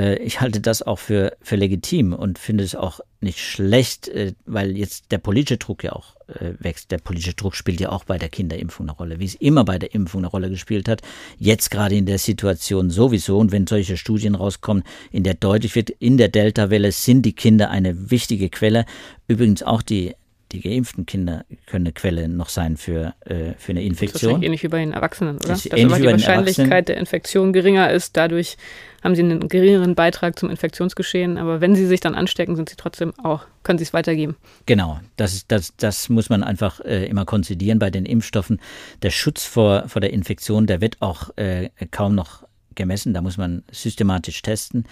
Äh, 0.00 0.16
ich 0.16 0.40
halte 0.40 0.60
das 0.60 0.82
auch 0.82 0.98
für, 0.98 1.36
für 1.42 1.56
legitim 1.56 2.12
und 2.12 2.38
finde 2.38 2.64
es 2.64 2.74
auch 2.74 3.00
nicht 3.20 3.38
schlecht, 3.38 4.08
äh, 4.08 4.32
weil 4.46 4.76
jetzt 4.76 5.12
der 5.12 5.18
politische 5.18 5.58
Druck 5.58 5.84
ja 5.84 5.92
auch 5.92 6.16
äh, 6.28 6.54
wächst. 6.58 6.90
Der 6.90 6.98
politische 6.98 7.34
Druck 7.34 7.54
spielt 7.54 7.80
ja 7.80 7.90
auch 7.90 8.04
bei 8.04 8.18
der 8.18 8.30
Kinderimpfung 8.30 8.88
eine 8.88 8.96
Rolle, 8.96 9.20
wie 9.20 9.26
es 9.26 9.34
immer 9.34 9.64
bei 9.64 9.78
der 9.78 9.94
Impfung 9.94 10.20
eine 10.20 10.28
Rolle 10.28 10.48
gespielt 10.48 10.88
hat. 10.88 11.02
Jetzt 11.38 11.70
gerade 11.70 11.96
in 11.96 12.06
der 12.06 12.18
Situation 12.18 12.90
sowieso 12.90 13.38
und 13.38 13.52
wenn 13.52 13.66
solche 13.66 13.96
Studien 13.96 14.34
rauskommen, 14.34 14.84
in 15.10 15.24
der 15.24 15.34
deutlich 15.34 15.74
wird, 15.74 15.90
in 15.90 16.16
der 16.16 16.28
Delta-Welle 16.28 16.92
sind 16.92 17.22
die 17.22 17.34
Kinder 17.34 17.70
eine 17.70 18.10
wichtige 18.10 18.48
Quelle. 18.48 18.86
Übrigens 19.28 19.62
auch 19.62 19.82
die 19.82 20.14
die 20.52 20.60
geimpften 20.60 21.06
Kinder 21.06 21.44
können 21.66 21.86
eine 21.86 21.92
Quelle 21.92 22.28
noch 22.28 22.48
sein 22.48 22.76
für, 22.76 23.14
äh, 23.24 23.54
für 23.58 23.72
eine 23.72 23.82
Infektion. 23.82 24.32
Das 24.32 24.38
ist 24.40 24.44
ähnlich 24.44 24.62
wie 24.62 24.68
bei 24.68 24.78
den 24.78 24.92
Erwachsenen, 24.92 25.36
oder? 25.36 25.48
Das 25.48 25.64
Dass 25.64 25.72
aber 25.72 25.98
die 25.98 26.06
Wahrscheinlichkeit 26.06 26.88
der 26.88 26.96
Infektion 26.96 27.52
geringer 27.52 27.90
ist. 27.90 28.16
Dadurch 28.16 28.56
haben 29.02 29.14
sie 29.14 29.22
einen 29.22 29.48
geringeren 29.48 29.94
Beitrag 29.94 30.38
zum 30.38 30.50
Infektionsgeschehen. 30.50 31.38
Aber 31.38 31.60
wenn 31.60 31.74
sie 31.74 31.86
sich 31.86 32.00
dann 32.00 32.14
anstecken, 32.14 32.56
sind 32.56 32.68
sie 32.68 32.76
trotzdem 32.76 33.12
auch, 33.22 33.44
können 33.62 33.78
sie 33.78 33.84
es 33.84 33.92
weitergeben. 33.92 34.36
Genau, 34.66 35.00
das, 35.16 35.46
das, 35.46 35.74
das 35.76 36.08
muss 36.08 36.28
man 36.28 36.42
einfach 36.42 36.80
äh, 36.80 37.06
immer 37.06 37.24
konzidieren 37.24 37.78
bei 37.78 37.90
den 37.90 38.04
Impfstoffen. 38.04 38.60
Der 39.02 39.10
Schutz 39.10 39.44
vor, 39.44 39.88
vor 39.88 40.00
der 40.00 40.12
Infektion, 40.12 40.66
der 40.66 40.80
wird 40.80 41.00
auch 41.00 41.36
äh, 41.36 41.70
kaum 41.90 42.14
noch 42.14 42.44
gemessen. 42.74 43.14
Da 43.14 43.22
muss 43.22 43.36
man 43.36 43.62
systematisch 43.70 44.42
testen. 44.42 44.84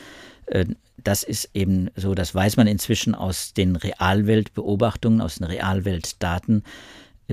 Äh, 0.50 0.66
das 0.96 1.22
ist 1.22 1.50
eben 1.54 1.90
so, 1.96 2.14
das 2.14 2.34
weiß 2.34 2.56
man 2.56 2.66
inzwischen 2.66 3.14
aus 3.14 3.54
den 3.54 3.76
Realweltbeobachtungen, 3.76 5.20
aus 5.20 5.36
den 5.36 5.44
Realweltdaten, 5.44 6.64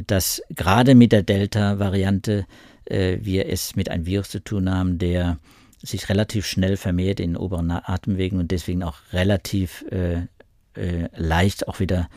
dass 0.08 0.42
gerade 0.50 0.94
mit 0.94 1.12
der 1.12 1.24
Delta-Variante 1.24 2.46
äh, 2.86 3.18
wir 3.22 3.48
es 3.48 3.76
mit 3.76 3.90
einem 3.90 4.06
Virus 4.06 4.30
zu 4.30 4.44
tun 4.44 4.70
haben, 4.70 4.98
der 4.98 5.40
sich 5.82 6.10
relativ 6.10 6.46
schnell 6.46 6.78
vermehrt 6.78 7.20
in 7.20 7.32
den 7.32 7.38
oberen 7.38 7.72
Atemwegen 7.72 8.40
und 8.40 8.52
deswegen 8.52 8.84
auch 8.84 8.98
relativ 9.14 9.86
äh, 9.92 10.28
äh, 10.76 11.10
leicht 11.16 11.68
auch 11.68 11.80
wieder 11.80 12.10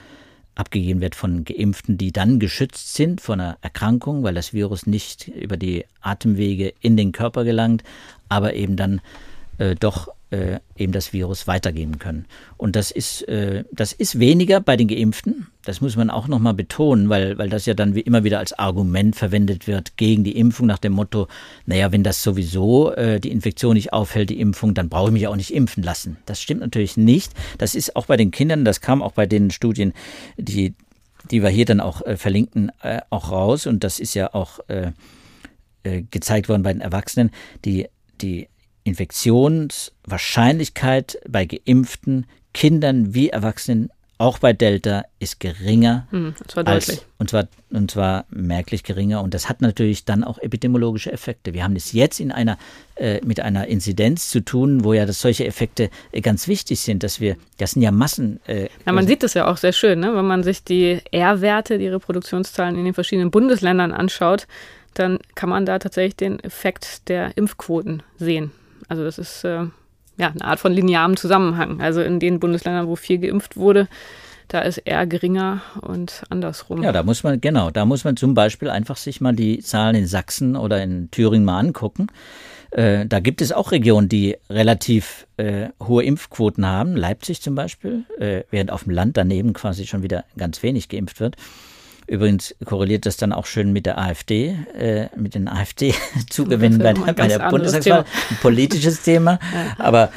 abgegeben 0.54 1.00
wird 1.00 1.14
von 1.14 1.44
Geimpften, 1.44 1.98
die 1.98 2.10
dann 2.10 2.40
geschützt 2.40 2.94
sind 2.94 3.20
von 3.20 3.40
einer 3.40 3.58
Erkrankung, 3.60 4.24
weil 4.24 4.34
das 4.34 4.52
Virus 4.52 4.86
nicht 4.86 5.28
über 5.28 5.56
die 5.56 5.84
Atemwege 6.00 6.74
in 6.80 6.96
den 6.96 7.12
Körper 7.12 7.44
gelangt, 7.44 7.84
aber 8.28 8.54
eben 8.54 8.76
dann 8.76 9.00
äh, 9.58 9.76
doch 9.76 10.08
äh, 10.30 10.58
eben 10.76 10.92
das 10.92 11.12
Virus 11.12 11.46
weitergeben 11.46 11.98
können. 11.98 12.26
Und 12.56 12.76
das 12.76 12.90
ist, 12.90 13.22
äh, 13.28 13.64
das 13.72 13.92
ist 13.92 14.18
weniger 14.18 14.60
bei 14.60 14.76
den 14.76 14.88
Geimpften. 14.88 15.46
Das 15.64 15.80
muss 15.80 15.96
man 15.96 16.10
auch 16.10 16.28
nochmal 16.28 16.54
betonen, 16.54 17.08
weil, 17.08 17.38
weil 17.38 17.48
das 17.48 17.66
ja 17.66 17.74
dann 17.74 17.94
wie 17.94 18.00
immer 18.00 18.24
wieder 18.24 18.38
als 18.38 18.58
Argument 18.58 19.16
verwendet 19.16 19.66
wird 19.66 19.96
gegen 19.96 20.24
die 20.24 20.36
Impfung 20.36 20.66
nach 20.66 20.78
dem 20.78 20.92
Motto, 20.92 21.28
naja, 21.66 21.92
wenn 21.92 22.04
das 22.04 22.22
sowieso 22.22 22.92
äh, 22.92 23.20
die 23.20 23.30
Infektion 23.30 23.74
nicht 23.74 23.92
aufhält, 23.92 24.30
die 24.30 24.40
Impfung, 24.40 24.74
dann 24.74 24.88
brauche 24.88 25.08
ich 25.08 25.14
mich 25.14 25.26
auch 25.28 25.36
nicht 25.36 25.54
impfen 25.54 25.82
lassen. 25.82 26.18
Das 26.26 26.40
stimmt 26.40 26.60
natürlich 26.60 26.96
nicht. 26.96 27.32
Das 27.56 27.74
ist 27.74 27.96
auch 27.96 28.06
bei 28.06 28.16
den 28.16 28.30
Kindern, 28.30 28.64
das 28.64 28.80
kam 28.80 29.02
auch 29.02 29.12
bei 29.12 29.26
den 29.26 29.50
Studien, 29.50 29.92
die, 30.36 30.74
die 31.30 31.42
wir 31.42 31.50
hier 31.50 31.64
dann 31.64 31.80
auch 31.80 32.02
äh, 32.02 32.16
verlinken, 32.16 32.70
äh, 32.82 33.00
auch 33.10 33.30
raus. 33.30 33.66
Und 33.66 33.84
das 33.84 33.98
ist 33.98 34.14
ja 34.14 34.34
auch 34.34 34.60
äh, 34.68 34.92
gezeigt 36.10 36.50
worden 36.50 36.62
bei 36.62 36.72
den 36.72 36.82
Erwachsenen. 36.82 37.30
Die, 37.64 37.88
die 38.20 38.48
Infektionswahrscheinlichkeit 38.88 41.18
bei 41.28 41.44
geimpften 41.44 42.26
Kindern 42.54 43.14
wie 43.14 43.28
Erwachsenen, 43.28 43.90
auch 44.20 44.40
bei 44.40 44.52
Delta, 44.52 45.04
ist 45.20 45.38
geringer. 45.38 46.08
Und 46.10 46.34
zwar 46.48 46.64
deutlich. 46.64 46.88
Als, 46.88 47.06
und, 47.18 47.30
zwar, 47.30 47.46
und 47.70 47.88
zwar 47.88 48.24
merklich 48.30 48.82
geringer. 48.82 49.22
Und 49.22 49.32
das 49.32 49.48
hat 49.48 49.60
natürlich 49.60 50.04
dann 50.04 50.24
auch 50.24 50.38
epidemiologische 50.38 51.12
Effekte. 51.12 51.54
Wir 51.54 51.62
haben 51.62 51.76
es 51.76 51.92
jetzt 51.92 52.18
in 52.18 52.32
einer, 52.32 52.58
äh, 52.96 53.20
mit 53.24 53.38
einer 53.38 53.68
Inzidenz 53.68 54.28
zu 54.28 54.40
tun, 54.40 54.82
wo 54.82 54.92
ja 54.92 55.06
das 55.06 55.20
solche 55.20 55.46
Effekte 55.46 55.88
äh, 56.10 56.20
ganz 56.20 56.48
wichtig 56.48 56.80
sind, 56.80 57.04
dass 57.04 57.20
wir, 57.20 57.36
das 57.58 57.72
sind 57.72 57.82
ja 57.82 57.92
Massen. 57.92 58.40
Äh, 58.48 58.68
ja, 58.84 58.92
man 58.92 59.06
sieht 59.06 59.22
das 59.22 59.34
ja 59.34 59.46
auch 59.46 59.56
sehr 59.56 59.72
schön, 59.72 60.00
ne? 60.00 60.12
wenn 60.16 60.26
man 60.26 60.42
sich 60.42 60.64
die 60.64 61.00
R-Werte, 61.12 61.78
die 61.78 61.88
Reproduktionszahlen 61.88 62.76
in 62.76 62.86
den 62.86 62.94
verschiedenen 62.94 63.30
Bundesländern 63.30 63.92
anschaut, 63.92 64.48
dann 64.94 65.20
kann 65.36 65.48
man 65.48 65.64
da 65.64 65.78
tatsächlich 65.78 66.16
den 66.16 66.40
Effekt 66.40 67.08
der 67.08 67.36
Impfquoten 67.36 68.02
sehen. 68.18 68.50
Also 68.88 69.04
das 69.04 69.18
ist 69.18 69.44
äh, 69.44 69.64
ja 70.16 70.28
eine 70.28 70.44
Art 70.44 70.60
von 70.60 70.72
linearem 70.72 71.16
Zusammenhang. 71.16 71.80
Also 71.80 72.00
in 72.00 72.20
den 72.20 72.40
Bundesländern, 72.40 72.88
wo 72.88 72.96
viel 72.96 73.18
geimpft 73.18 73.56
wurde, 73.56 73.88
da 74.48 74.60
ist 74.60 74.78
er 74.78 75.06
geringer 75.06 75.60
und 75.82 76.22
andersrum. 76.30 76.82
Ja, 76.82 76.90
da 76.90 77.02
muss 77.02 77.22
man, 77.22 77.40
genau, 77.40 77.70
da 77.70 77.84
muss 77.84 78.04
man 78.04 78.16
zum 78.16 78.32
Beispiel 78.32 78.70
einfach 78.70 78.96
sich 78.96 79.20
mal 79.20 79.34
die 79.34 79.60
Zahlen 79.60 79.94
in 79.94 80.06
Sachsen 80.06 80.56
oder 80.56 80.82
in 80.82 81.10
Thüringen 81.10 81.44
mal 81.44 81.58
angucken. 81.58 82.08
Äh, 82.70 83.06
da 83.06 83.20
gibt 83.20 83.42
es 83.42 83.52
auch 83.52 83.72
Regionen, 83.72 84.08
die 84.08 84.36
relativ 84.50 85.26
äh, 85.36 85.68
hohe 85.82 86.02
Impfquoten 86.02 86.66
haben, 86.66 86.96
Leipzig 86.96 87.42
zum 87.42 87.54
Beispiel, 87.54 88.04
äh, 88.18 88.42
während 88.50 88.70
auf 88.70 88.84
dem 88.84 88.92
Land 88.92 89.16
daneben 89.16 89.52
quasi 89.52 89.86
schon 89.86 90.02
wieder 90.02 90.24
ganz 90.36 90.62
wenig 90.62 90.88
geimpft 90.88 91.20
wird. 91.20 91.36
Übrigens 92.08 92.54
korreliert 92.64 93.04
das 93.04 93.18
dann 93.18 93.32
auch 93.32 93.44
schön 93.44 93.72
mit 93.72 93.84
der 93.84 93.98
AfD, 93.98 94.56
äh, 94.74 95.08
mit 95.14 95.34
den 95.34 95.46
AfD-Zugewinnen 95.46 96.78
bei, 96.82 96.94
bei 96.94 97.28
der 97.28 97.50
Bundestagswahl. 97.50 98.04
Ein 98.30 98.36
politisches 98.40 99.02
Thema. 99.02 99.38
Aber 99.78 100.10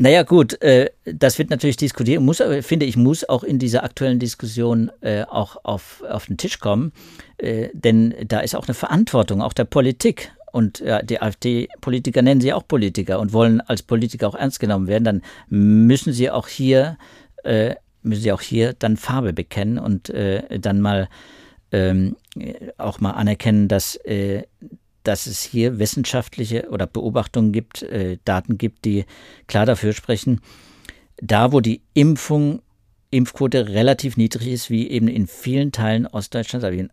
naja, 0.00 0.22
gut, 0.22 0.60
äh, 0.62 0.90
das 1.04 1.38
wird 1.38 1.50
natürlich 1.50 1.76
diskutiert, 1.76 2.22
muss, 2.22 2.40
finde 2.60 2.86
ich, 2.86 2.96
muss 2.96 3.28
auch 3.28 3.42
in 3.42 3.58
dieser 3.58 3.82
aktuellen 3.82 4.20
Diskussion 4.20 4.92
äh, 5.00 5.24
auch 5.24 5.64
auf, 5.64 6.04
auf 6.08 6.26
den 6.26 6.36
Tisch 6.36 6.60
kommen, 6.60 6.92
äh, 7.38 7.70
denn 7.72 8.14
da 8.28 8.40
ist 8.40 8.54
auch 8.54 8.68
eine 8.68 8.74
Verantwortung, 8.74 9.42
auch 9.42 9.52
der 9.52 9.64
Politik. 9.64 10.30
Und 10.52 10.78
ja, 10.80 11.02
die 11.02 11.20
AfD-Politiker 11.20 12.22
nennen 12.22 12.40
sie 12.40 12.52
auch 12.52 12.66
Politiker 12.66 13.18
und 13.18 13.32
wollen 13.32 13.60
als 13.60 13.82
Politiker 13.82 14.28
auch 14.28 14.34
ernst 14.34 14.60
genommen 14.60 14.86
werden, 14.86 15.04
dann 15.04 15.22
müssen 15.48 16.12
sie 16.12 16.30
auch 16.30 16.46
hier, 16.46 16.96
äh, 17.42 17.74
müssen 18.02 18.22
sie 18.22 18.32
auch 18.32 18.40
hier 18.40 18.74
dann 18.74 18.96
Farbe 18.96 19.32
bekennen 19.32 19.78
und 19.78 20.10
äh, 20.10 20.58
dann 20.60 20.80
mal 20.80 21.08
ähm, 21.72 22.16
auch 22.76 23.00
mal 23.00 23.12
anerkennen, 23.12 23.68
dass, 23.68 23.96
äh, 23.96 24.44
dass 25.02 25.26
es 25.26 25.42
hier 25.42 25.78
wissenschaftliche 25.78 26.68
oder 26.70 26.86
Beobachtungen 26.86 27.52
gibt, 27.52 27.82
äh, 27.82 28.18
Daten 28.24 28.58
gibt, 28.58 28.84
die 28.84 29.04
klar 29.46 29.66
dafür 29.66 29.92
sprechen, 29.92 30.40
da 31.20 31.52
wo 31.52 31.60
die 31.60 31.82
Impfung, 31.94 32.62
Impfquote 33.10 33.68
relativ 33.68 34.16
niedrig 34.16 34.48
ist, 34.48 34.70
wie 34.70 34.88
eben 34.88 35.08
in 35.08 35.26
vielen 35.26 35.72
Teilen 35.72 36.06
Ostdeutschlands, 36.06 36.64
aber 36.64 36.74
in, 36.74 36.90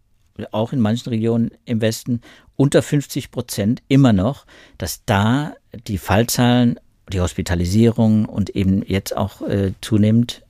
auch 0.52 0.74
in 0.74 0.80
manchen 0.80 1.10
Regionen 1.10 1.52
im 1.66 1.82
Westen, 1.82 2.22
unter 2.56 2.82
50 2.82 3.32
Prozent 3.32 3.84
immer 3.88 4.14
noch, 4.14 4.46
dass 4.78 5.04
da 5.06 5.56
die 5.88 5.98
Fallzahlen, 5.98 6.80
die 7.12 7.20
Hospitalisierung 7.20 8.26
und 8.26 8.50
eben 8.52 8.82
jetzt 8.86 9.16
auch 9.16 9.42
äh, 9.42 9.74
zunehmend, 9.82 10.44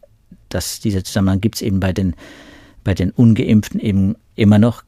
dass 0.49 0.79
dieser 0.79 1.03
Zusammenhang 1.03 1.41
gibt 1.41 1.55
es 1.55 1.61
eben 1.61 1.79
bei 1.79 1.91
den 1.91 2.15
bei 2.85 2.93
den 2.93 3.11
ungeimpften 3.11 3.81
eben 3.81 4.15
immer 4.35 4.59
noch, 4.59 4.83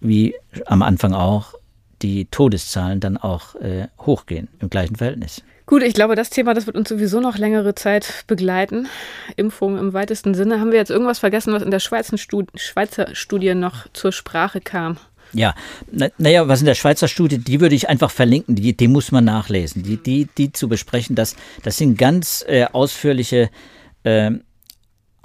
wie 0.00 0.34
am 0.66 0.82
Anfang 0.82 1.14
auch, 1.14 1.54
die 2.02 2.24
Todeszahlen 2.24 2.98
dann 2.98 3.16
auch 3.16 3.54
äh, 3.56 3.86
hochgehen 4.00 4.48
im 4.58 4.68
gleichen 4.68 4.96
Verhältnis. 4.96 5.42
Gut, 5.66 5.82
ich 5.82 5.94
glaube, 5.94 6.14
das 6.16 6.28
Thema, 6.28 6.52
das 6.52 6.66
wird 6.66 6.76
uns 6.76 6.88
sowieso 6.88 7.20
noch 7.20 7.38
längere 7.38 7.74
Zeit 7.74 8.24
begleiten. 8.26 8.88
Impfung 9.36 9.78
im 9.78 9.94
weitesten 9.94 10.34
Sinne. 10.34 10.60
Haben 10.60 10.72
wir 10.72 10.78
jetzt 10.78 10.90
irgendwas 10.90 11.20
vergessen, 11.20 11.54
was 11.54 11.62
in 11.62 11.70
der 11.70 11.80
Schweizer 11.80 12.18
Studie, 12.18 12.48
Schweizer 12.56 13.14
Studie 13.14 13.54
noch 13.54 13.86
zur 13.94 14.12
Sprache 14.12 14.60
kam? 14.60 14.98
Ja, 15.32 15.54
naja, 15.90 16.42
na 16.42 16.48
was 16.48 16.60
in 16.60 16.66
der 16.66 16.74
Schweizer 16.74 17.08
Studie, 17.08 17.38
die 17.38 17.60
würde 17.60 17.74
ich 17.74 17.88
einfach 17.88 18.10
verlinken, 18.10 18.54
die, 18.56 18.76
die 18.76 18.88
muss 18.88 19.10
man 19.10 19.24
nachlesen. 19.24 19.82
Die, 19.82 19.96
die, 19.96 20.28
die 20.36 20.52
zu 20.52 20.68
besprechen, 20.68 21.16
das, 21.16 21.34
das 21.62 21.78
sind 21.78 21.96
ganz 21.96 22.44
äh, 22.46 22.66
ausführliche 22.70 23.48
äh, 24.04 24.32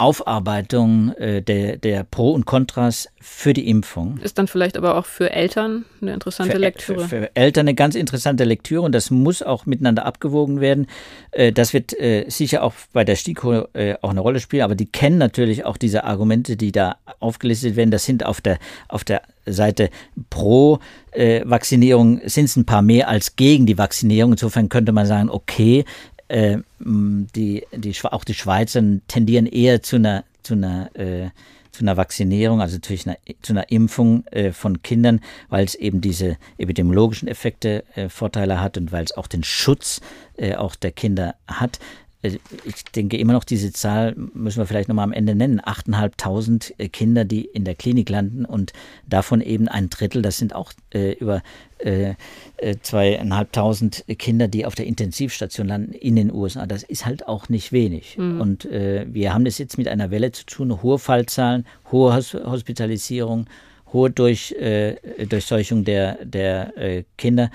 Aufarbeitung 0.00 1.12
äh, 1.18 1.42
der, 1.42 1.76
der 1.76 2.04
Pro 2.04 2.32
und 2.32 2.46
Kontras 2.46 3.08
für 3.20 3.52
die 3.52 3.68
Impfung. 3.68 4.18
Ist 4.22 4.38
dann 4.38 4.48
vielleicht 4.48 4.78
aber 4.78 4.96
auch 4.96 5.04
für 5.04 5.30
Eltern 5.30 5.84
eine 6.00 6.14
interessante 6.14 6.52
für, 6.52 6.58
Lektüre. 6.58 7.00
Für, 7.00 7.08
für, 7.08 7.36
Eltern 7.36 7.68
eine 7.68 7.74
ganz 7.74 7.94
interessante 7.94 8.44
Lektüre 8.44 8.80
und 8.80 8.92
das 8.94 9.10
muss 9.10 9.42
auch 9.42 9.66
miteinander 9.66 10.06
abgewogen 10.06 10.62
werden. 10.62 10.86
Äh, 11.32 11.52
das 11.52 11.74
wird 11.74 11.98
äh, 12.00 12.24
sicher 12.28 12.62
auch 12.62 12.72
bei 12.94 13.04
der 13.04 13.16
STIKO 13.16 13.66
äh, 13.74 13.96
auch 14.00 14.10
eine 14.10 14.20
Rolle 14.20 14.40
spielen, 14.40 14.62
aber 14.62 14.74
die 14.74 14.86
kennen 14.86 15.18
natürlich 15.18 15.66
auch 15.66 15.76
diese 15.76 16.04
Argumente, 16.04 16.56
die 16.56 16.72
da 16.72 16.96
aufgelistet 17.18 17.76
werden. 17.76 17.90
Das 17.90 18.06
sind 18.06 18.24
auf 18.24 18.40
der, 18.40 18.58
auf 18.88 19.04
der 19.04 19.20
Seite 19.46 19.90
pro 20.30 20.78
äh, 21.12 21.42
Vaccinierung 21.44 22.20
sind 22.24 22.44
es 22.44 22.56
ein 22.56 22.66
paar 22.66 22.82
mehr 22.82 23.08
als 23.08 23.36
gegen 23.36 23.66
die 23.66 23.78
Vaccinierung. 23.78 24.32
Insofern 24.32 24.68
könnte 24.68 24.92
man 24.92 25.06
sagen, 25.06 25.28
okay, 25.28 25.84
äh, 26.30 26.58
die, 26.78 27.66
die, 27.72 27.94
auch 28.04 28.24
die 28.24 28.34
Schweizer 28.34 28.82
tendieren 29.08 29.46
eher 29.46 29.82
zu 29.82 29.96
einer, 29.96 30.24
zu 30.42 30.54
einer, 30.54 30.94
äh, 30.96 31.30
zu 31.72 31.84
einer 31.84 31.96
Vaccinierung, 31.96 32.60
also 32.60 32.78
zu 32.78 32.92
einer, 32.92 33.16
zu 33.42 33.52
einer 33.52 33.70
Impfung 33.70 34.24
äh, 34.26 34.52
von 34.52 34.82
Kindern, 34.82 35.20
weil 35.48 35.64
es 35.64 35.74
eben 35.74 36.00
diese 36.00 36.36
epidemiologischen 36.58 37.28
Effekte 37.28 37.84
äh, 37.94 38.08
Vorteile 38.08 38.60
hat 38.60 38.76
und 38.78 38.92
weil 38.92 39.04
es 39.04 39.16
auch 39.16 39.26
den 39.26 39.44
Schutz 39.44 40.00
äh, 40.36 40.54
auch 40.54 40.76
der 40.76 40.92
Kinder 40.92 41.34
hat. 41.46 41.78
Äh, 42.22 42.38
ich 42.64 42.84
denke 42.84 43.16
immer 43.16 43.32
noch, 43.32 43.44
diese 43.44 43.72
Zahl 43.72 44.14
müssen 44.16 44.58
wir 44.58 44.66
vielleicht 44.66 44.88
nochmal 44.88 45.04
am 45.04 45.12
Ende 45.12 45.34
nennen. 45.34 45.60
8.500 45.60 46.74
äh, 46.78 46.88
Kinder, 46.88 47.24
die 47.24 47.44
in 47.44 47.64
der 47.64 47.74
Klinik 47.74 48.08
landen 48.08 48.44
und 48.44 48.72
davon 49.08 49.40
eben 49.40 49.68
ein 49.68 49.90
Drittel, 49.90 50.22
das 50.22 50.38
sind 50.38 50.54
auch 50.54 50.72
äh, 50.92 51.12
über 51.12 51.42
äh, 51.78 52.14
äh 52.58 52.76
zweieinhalbtausend 52.82 54.04
Kinder, 54.18 54.48
die 54.48 54.66
auf 54.66 54.74
der 54.74 54.86
Intensivstation 54.86 55.68
landen 55.68 55.92
in 55.92 56.16
den 56.16 56.32
USA. 56.32 56.66
Das 56.66 56.82
ist 56.82 57.06
halt 57.06 57.26
auch 57.28 57.48
nicht 57.48 57.72
wenig. 57.72 58.16
Mhm. 58.18 58.40
Und 58.40 58.64
äh, 58.66 59.06
wir 59.08 59.32
haben 59.34 59.46
es 59.46 59.58
jetzt 59.58 59.78
mit 59.78 59.88
einer 59.88 60.10
Welle 60.10 60.32
zu 60.32 60.44
tun, 60.44 60.82
hohe 60.82 60.98
Fallzahlen, 60.98 61.66
hohe 61.90 62.14
Hospitalisierung, 62.14 63.46
hohe 63.92 64.10
Durch, 64.10 64.52
äh, 64.52 64.96
Durchseuchung 65.26 65.84
der, 65.84 66.24
der 66.24 66.76
äh, 66.76 67.04
Kinder, 67.18 67.50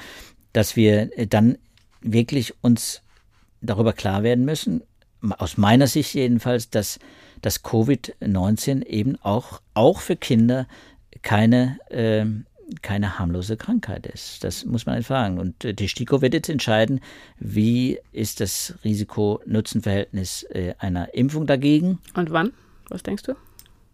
dass 0.54 0.76
wir 0.76 1.10
dann 1.30 1.58
wirklich 2.02 2.54
uns 2.62 3.02
darüber 3.66 3.94
klar 3.94 4.24
werden 4.24 4.46
müssen, 4.46 4.82
aus 5.38 5.58
meiner 5.58 5.88
Sicht 5.88 6.14
jedenfalls, 6.14 6.70
dass 6.70 7.00
dass 7.42 7.64
Covid-19 7.64 8.86
eben 8.86 9.18
auch, 9.22 9.62
auch 9.74 10.00
für 10.00 10.16
Kinder 10.16 10.68
keine, 11.22 11.80
äh, 11.90 12.26
keine 12.82 13.20
harmlose 13.20 13.58
Krankheit 13.58 14.08
ist. 14.08 14.44
Das 14.44 14.66
muss 14.66 14.86
man 14.86 15.02
sagen. 15.04 15.38
Und 15.38 15.64
äh, 15.64 15.74
die 15.74 15.88
STIKO 15.88 16.22
wird 16.22 16.34
jetzt 16.34 16.50
entscheiden, 16.50 17.02
wie 17.40 18.00
ist 18.12 18.40
das 18.40 18.74
Risiko-Nutzen-Verhältnis 18.84 20.44
äh, 20.50 20.74
einer 20.80 21.14
Impfung 21.14 21.46
dagegen. 21.46 22.00
Und 22.16 22.32
wann? 22.32 22.52
Was 22.90 23.04
denkst 23.04 23.24
du? 23.24 23.36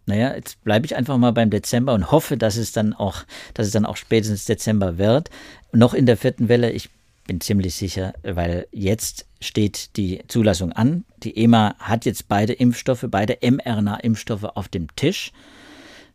Naja, 0.06 0.34
jetzt 0.34 0.64
bleibe 0.64 0.86
ich 0.86 0.96
einfach 0.96 1.18
mal 1.18 1.32
beim 1.32 1.50
Dezember 1.50 1.94
und 1.94 2.12
hoffe, 2.12 2.38
dass 2.38 2.58
es 2.58 2.72
dann 2.72 2.94
auch, 2.94 3.24
dass 3.54 3.68
es 3.68 3.74
dann 3.74 3.86
auch 3.86 3.98
spätestens 3.98 4.46
Dezember 4.46 4.98
wird. 4.98 5.30
Noch 5.74 5.94
in 5.94 6.06
der 6.06 6.18
vierten 6.18 6.50
Welle, 6.50 6.72
ich 6.72 6.90
bin 7.26 7.42
ziemlich 7.42 7.76
sicher, 7.76 8.14
weil 8.24 8.68
jetzt 8.72 9.28
steht 9.40 9.96
die 9.98 10.22
Zulassung 10.28 10.72
an. 10.72 11.06
Die 11.24 11.38
EMA 11.38 11.76
hat 11.80 12.06
jetzt 12.06 12.28
beide 12.28 12.54
Impfstoffe, 12.54 13.06
beide 13.10 13.38
mRNA-Impfstoffe 13.42 14.44
auf 14.44 14.68
dem 14.68 14.94
Tisch. 14.96 15.32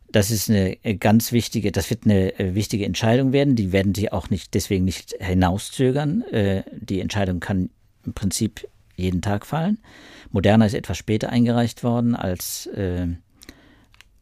Das 0.09 0.31
ist 0.31 0.49
eine 0.49 0.77
ganz 0.99 1.31
wichtige, 1.31 1.71
das 1.71 1.89
wird 1.89 2.05
eine 2.05 2.39
äh, 2.39 2.55
wichtige 2.55 2.85
Entscheidung 2.85 3.33
werden. 3.33 3.55
Die 3.55 3.71
werden 3.73 3.93
sie 3.93 4.11
auch 4.11 4.29
nicht 4.29 4.53
deswegen 4.53 4.85
nicht 4.85 5.15
hinauszögern. 5.19 6.21
Äh, 6.31 6.63
die 6.71 7.01
Entscheidung 7.01 7.39
kann 7.39 7.69
im 8.05 8.13
Prinzip 8.13 8.67
jeden 8.95 9.21
Tag 9.21 9.45
fallen. 9.45 9.79
Moderna 10.31 10.65
ist 10.65 10.73
etwas 10.73 10.97
später 10.97 11.29
eingereicht 11.29 11.83
worden 11.83 12.15
als 12.15 12.67
äh, 12.67 13.07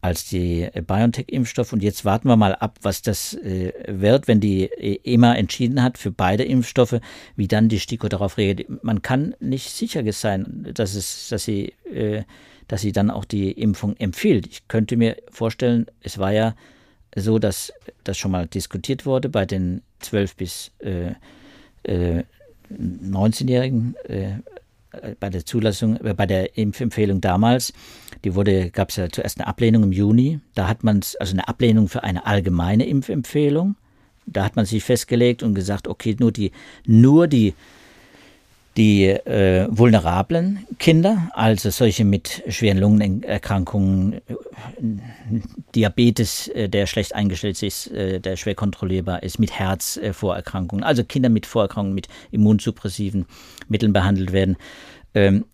als 0.06 0.26
die 0.26 0.62
äh, 0.62 0.82
BioNTech-Impfstoff. 0.82 1.74
Und 1.74 1.82
jetzt 1.82 2.06
warten 2.06 2.28
wir 2.28 2.36
mal 2.36 2.54
ab, 2.56 2.78
was 2.84 3.02
das 3.02 3.34
äh, 3.34 3.74
wird, 3.88 4.28
wenn 4.28 4.40
die 4.40 4.64
äh, 4.64 5.00
EMA 5.04 5.36
entschieden 5.36 5.82
hat 5.82 5.98
für 5.98 6.12
beide 6.12 6.44
Impfstoffe, 6.44 7.00
wie 7.36 7.48
dann 7.48 7.70
die 7.70 7.80
STIKO 7.80 8.08
darauf 8.08 8.38
reagiert. 8.38 8.84
Man 8.84 9.02
kann 9.02 9.36
nicht 9.40 9.72
sicher 9.72 10.04
sein, 10.14 10.68
dass, 10.74 10.94
es, 10.94 11.30
dass, 11.30 11.44
sie, 11.44 11.74
äh, 11.92 12.24
dass 12.68 12.82
sie 12.82 12.92
dann 12.92 13.10
auch 13.10 13.26
die 13.26 13.52
Impfung 13.52 13.98
empfiehlt. 13.98 14.46
Ich 14.48 14.68
könnte 14.68 14.96
mir 14.96 15.18
vorstellen, 15.32 15.88
es 16.02 16.20
war 16.20 16.32
ja 16.32 16.56
so, 17.16 17.40
dass 17.40 17.74
das 18.04 18.18
schon 18.18 18.32
mal 18.32 18.46
diskutiert 18.46 19.06
wurde 19.06 19.30
bei 19.30 19.46
den 19.46 19.82
12 20.00 20.36
bis 20.36 20.72
19-Jährigen 22.70 23.96
äh, 24.08 24.40
äh, 25.02 25.16
bei 25.20 25.30
der 25.30 25.46
Zulassung, 25.46 25.98
äh, 25.98 26.14
bei 26.14 26.26
der 26.26 26.58
Impfempfehlung 26.58 27.22
damals, 27.22 27.74
die 28.24 28.36
wurde, 28.36 28.72
gab 28.72 28.90
es 28.90 28.96
ja 28.96 29.10
zuerst 29.10 29.40
eine 29.40 29.48
Ablehnung 29.48 29.84
im 29.84 29.92
Juni. 29.92 30.40
Da 30.54 30.68
hat 30.68 30.84
man 30.84 31.00
es, 31.00 31.16
also 31.16 31.34
eine 31.34 31.48
Ablehnung 31.48 31.88
für 31.88 32.04
eine 32.04 32.26
allgemeine 32.26 32.86
Impfempfehlung. 32.86 33.76
Da 34.26 34.44
hat 34.44 34.56
man 34.56 34.66
sich 34.66 34.84
festgelegt 34.84 35.44
und 35.44 35.54
gesagt, 35.54 35.88
okay, 35.88 36.16
nur 36.20 36.32
die, 36.32 36.52
nur 36.86 37.28
die 37.28 37.54
die 38.78 39.06
äh, 39.06 39.68
vulnerablen 39.70 40.66
Kinder, 40.80 41.30
also 41.34 41.70
solche 41.70 42.04
mit 42.04 42.44
schweren 42.50 42.78
Lungenerkrankungen, 42.78 44.20
Diabetes, 45.74 46.50
äh, 46.50 46.68
der 46.68 46.86
schlecht 46.86 47.16
eingestellt 47.16 47.62
ist, 47.64 47.90
äh, 47.92 48.20
der 48.20 48.36
schwer 48.36 48.56
kontrollierbar 48.56 49.24
ist, 49.24 49.40
mit 49.40 49.52
Herzvorerkrankungen, 49.58 50.84
also 50.84 51.06
Kinder 51.06 51.30
mit 51.30 51.46
Vorerkrankungen 51.46 51.96
mit 51.96 52.10
immunsuppressiven 52.32 53.26
Mitteln 53.70 53.94
behandelt 53.94 54.34
werden. 54.34 54.58
Ähm, 55.14 55.46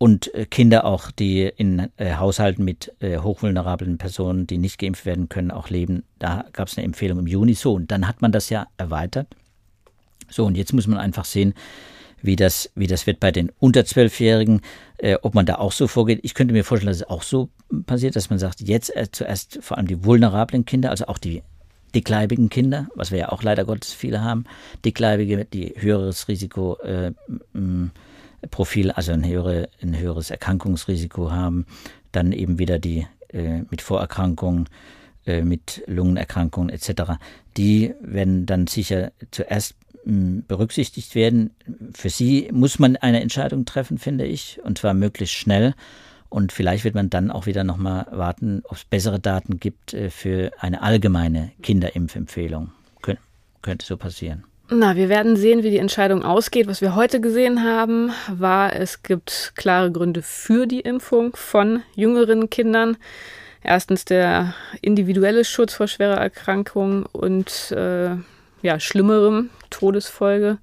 und 0.00 0.34
äh, 0.34 0.46
Kinder 0.46 0.86
auch, 0.86 1.10
die 1.10 1.42
in 1.42 1.90
äh, 1.98 2.14
Haushalten 2.14 2.64
mit 2.64 2.90
äh, 3.00 3.18
hochvulnerablen 3.18 3.98
Personen, 3.98 4.46
die 4.46 4.56
nicht 4.56 4.78
geimpft 4.78 5.04
werden 5.04 5.28
können, 5.28 5.50
auch 5.50 5.68
leben. 5.68 6.04
Da 6.18 6.46
gab 6.54 6.68
es 6.68 6.78
eine 6.78 6.86
Empfehlung 6.86 7.18
im 7.18 7.26
Juni. 7.26 7.52
So, 7.52 7.74
und 7.74 7.90
dann 7.90 8.08
hat 8.08 8.22
man 8.22 8.32
das 8.32 8.48
ja 8.48 8.66
erweitert. 8.78 9.26
So, 10.30 10.46
und 10.46 10.56
jetzt 10.56 10.72
muss 10.72 10.86
man 10.86 10.96
einfach 10.96 11.26
sehen, 11.26 11.52
wie 12.22 12.34
das, 12.34 12.70
wie 12.74 12.86
das 12.86 13.06
wird 13.06 13.20
bei 13.20 13.30
den 13.30 13.52
unter 13.58 13.84
Zwölfjährigen, 13.84 14.62
äh, 14.96 15.18
ob 15.20 15.34
man 15.34 15.44
da 15.44 15.56
auch 15.56 15.72
so 15.72 15.86
vorgeht. 15.86 16.20
Ich 16.22 16.32
könnte 16.32 16.54
mir 16.54 16.64
vorstellen, 16.64 16.88
dass 16.88 17.02
es 17.02 17.08
auch 17.10 17.22
so 17.22 17.50
passiert, 17.84 18.16
dass 18.16 18.30
man 18.30 18.38
sagt, 18.38 18.62
jetzt 18.62 18.94
zuerst 19.12 19.58
vor 19.60 19.76
allem 19.76 19.86
die 19.86 20.02
vulnerablen 20.02 20.64
Kinder, 20.64 20.88
also 20.88 21.08
auch 21.08 21.18
die 21.18 21.42
dickleibigen 21.94 22.48
Kinder, 22.48 22.88
was 22.94 23.10
wir 23.10 23.18
ja 23.18 23.28
auch 23.32 23.42
leider 23.42 23.66
Gottes 23.66 23.92
viele 23.92 24.22
haben, 24.22 24.44
dickleibige, 24.82 25.44
die 25.44 25.74
höheres 25.76 26.26
Risikoprofil, 26.26 27.14
äh, 27.54 27.90
also 28.94 29.12
ein, 29.12 29.26
höhere, 29.26 29.68
ein 29.82 29.98
höheres 29.98 30.30
Erkrankungsrisiko 30.30 31.30
haben, 31.30 31.66
dann 32.12 32.32
eben 32.32 32.58
wieder 32.58 32.78
die 32.78 33.06
äh, 33.32 33.62
mit 33.70 33.82
Vorerkrankungen, 33.82 34.68
äh, 35.26 35.42
mit 35.42 35.82
Lungenerkrankungen 35.86 36.70
etc., 36.70 37.14
die 37.56 37.94
werden 38.00 38.46
dann 38.46 38.66
sicher 38.66 39.12
zuerst 39.30 39.74
berücksichtigt 40.04 41.14
werden. 41.14 41.50
Für 41.92 42.08
sie 42.08 42.48
muss 42.52 42.78
man 42.78 42.96
eine 42.96 43.20
Entscheidung 43.20 43.66
treffen, 43.66 43.98
finde 43.98 44.24
ich, 44.24 44.60
und 44.64 44.78
zwar 44.78 44.94
möglichst 44.94 45.34
schnell. 45.34 45.74
Und 46.30 46.52
vielleicht 46.52 46.84
wird 46.84 46.94
man 46.94 47.10
dann 47.10 47.30
auch 47.30 47.46
wieder 47.46 47.64
nochmal 47.64 48.06
warten, 48.10 48.62
ob 48.64 48.76
es 48.76 48.84
bessere 48.84 49.18
Daten 49.18 49.58
gibt 49.58 49.94
äh, 49.94 50.10
für 50.10 50.52
eine 50.58 50.80
allgemeine 50.80 51.50
Kinderimpfempfehlung. 51.60 52.70
Kön 53.02 53.18
könnte 53.62 53.84
so 53.84 53.96
passieren. 53.96 54.44
Na, 54.72 54.94
wir 54.94 55.08
werden 55.08 55.34
sehen, 55.34 55.64
wie 55.64 55.70
die 55.70 55.78
Entscheidung 55.78 56.22
ausgeht. 56.22 56.68
Was 56.68 56.80
wir 56.80 56.94
heute 56.94 57.20
gesehen 57.20 57.64
haben, 57.64 58.12
war, 58.28 58.72
es 58.76 59.02
gibt 59.02 59.52
klare 59.56 59.90
Gründe 59.90 60.22
für 60.22 60.68
die 60.68 60.78
Impfung 60.78 61.34
von 61.34 61.82
jüngeren 61.96 62.50
Kindern. 62.50 62.96
Erstens 63.64 64.04
der 64.04 64.54
individuelle 64.80 65.44
Schutz 65.44 65.74
vor 65.74 65.88
schwerer 65.88 66.18
Erkrankung 66.18 67.04
und 67.10 67.72
äh, 67.72 68.10
ja, 68.62 68.78
schlimmerem 68.78 69.50
Todesfolge, 69.70 70.58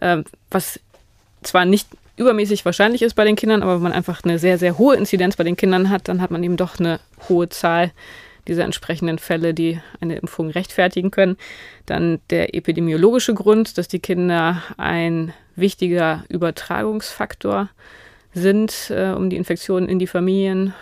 äh, 0.00 0.24
was 0.50 0.80
zwar 1.44 1.66
nicht 1.66 1.86
übermäßig 2.16 2.64
wahrscheinlich 2.64 3.02
ist 3.02 3.14
bei 3.14 3.24
den 3.24 3.36
Kindern, 3.36 3.62
aber 3.62 3.76
wenn 3.76 3.82
man 3.82 3.92
einfach 3.92 4.24
eine 4.24 4.40
sehr, 4.40 4.58
sehr 4.58 4.76
hohe 4.76 4.96
Inzidenz 4.96 5.36
bei 5.36 5.44
den 5.44 5.56
Kindern 5.56 5.88
hat, 5.88 6.08
dann 6.08 6.20
hat 6.20 6.32
man 6.32 6.42
eben 6.42 6.56
doch 6.56 6.80
eine 6.80 6.98
hohe 7.28 7.48
Zahl 7.48 7.92
dieser 8.48 8.64
entsprechenden 8.64 9.18
Fälle, 9.18 9.54
die 9.54 9.80
eine 10.00 10.16
Impfung 10.16 10.50
rechtfertigen 10.50 11.10
können. 11.10 11.36
Dann 11.86 12.20
der 12.30 12.54
epidemiologische 12.54 13.34
Grund, 13.34 13.78
dass 13.78 13.88
die 13.88 14.00
Kinder 14.00 14.62
ein 14.76 15.32
wichtiger 15.56 16.24
Übertragungsfaktor 16.28 17.70
sind, 18.34 18.90
äh, 18.90 19.12
um 19.12 19.30
die 19.30 19.36
Infektionen 19.36 19.88
in 19.88 19.98
die 19.98 20.06
Familien 20.06 20.74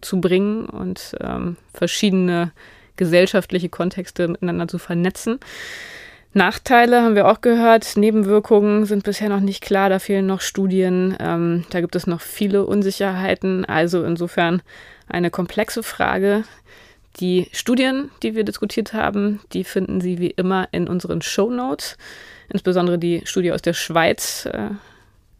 zu 0.00 0.20
bringen 0.20 0.66
und 0.66 1.16
ähm, 1.20 1.56
verschiedene 1.74 2.52
gesellschaftliche 2.96 3.68
Kontexte 3.68 4.28
miteinander 4.28 4.68
zu 4.68 4.78
vernetzen. 4.78 5.40
Nachteile 6.34 7.02
haben 7.02 7.14
wir 7.14 7.28
auch 7.28 7.42
gehört. 7.42 7.96
Nebenwirkungen 7.96 8.86
sind 8.86 9.04
bisher 9.04 9.28
noch 9.28 9.40
nicht 9.40 9.62
klar. 9.62 9.90
Da 9.90 9.98
fehlen 9.98 10.26
noch 10.26 10.40
Studien. 10.40 11.14
Ähm, 11.20 11.64
da 11.70 11.80
gibt 11.80 11.94
es 11.94 12.06
noch 12.06 12.22
viele 12.22 12.64
Unsicherheiten. 12.64 13.66
Also 13.66 14.02
insofern 14.02 14.62
eine 15.08 15.30
komplexe 15.30 15.82
Frage. 15.82 16.44
Die 17.20 17.48
Studien, 17.52 18.10
die 18.22 18.34
wir 18.34 18.44
diskutiert 18.44 18.94
haben, 18.94 19.40
die 19.52 19.64
finden 19.64 20.00
Sie 20.00 20.18
wie 20.18 20.30
immer 20.30 20.68
in 20.72 20.88
unseren 20.88 21.20
Show 21.22 21.50
Notes. 21.50 21.96
Insbesondere 22.48 22.98
die 22.98 23.22
Studie 23.24 23.52
aus 23.52 23.62
der 23.62 23.74
Schweiz 23.74 24.46
äh, 24.46 24.70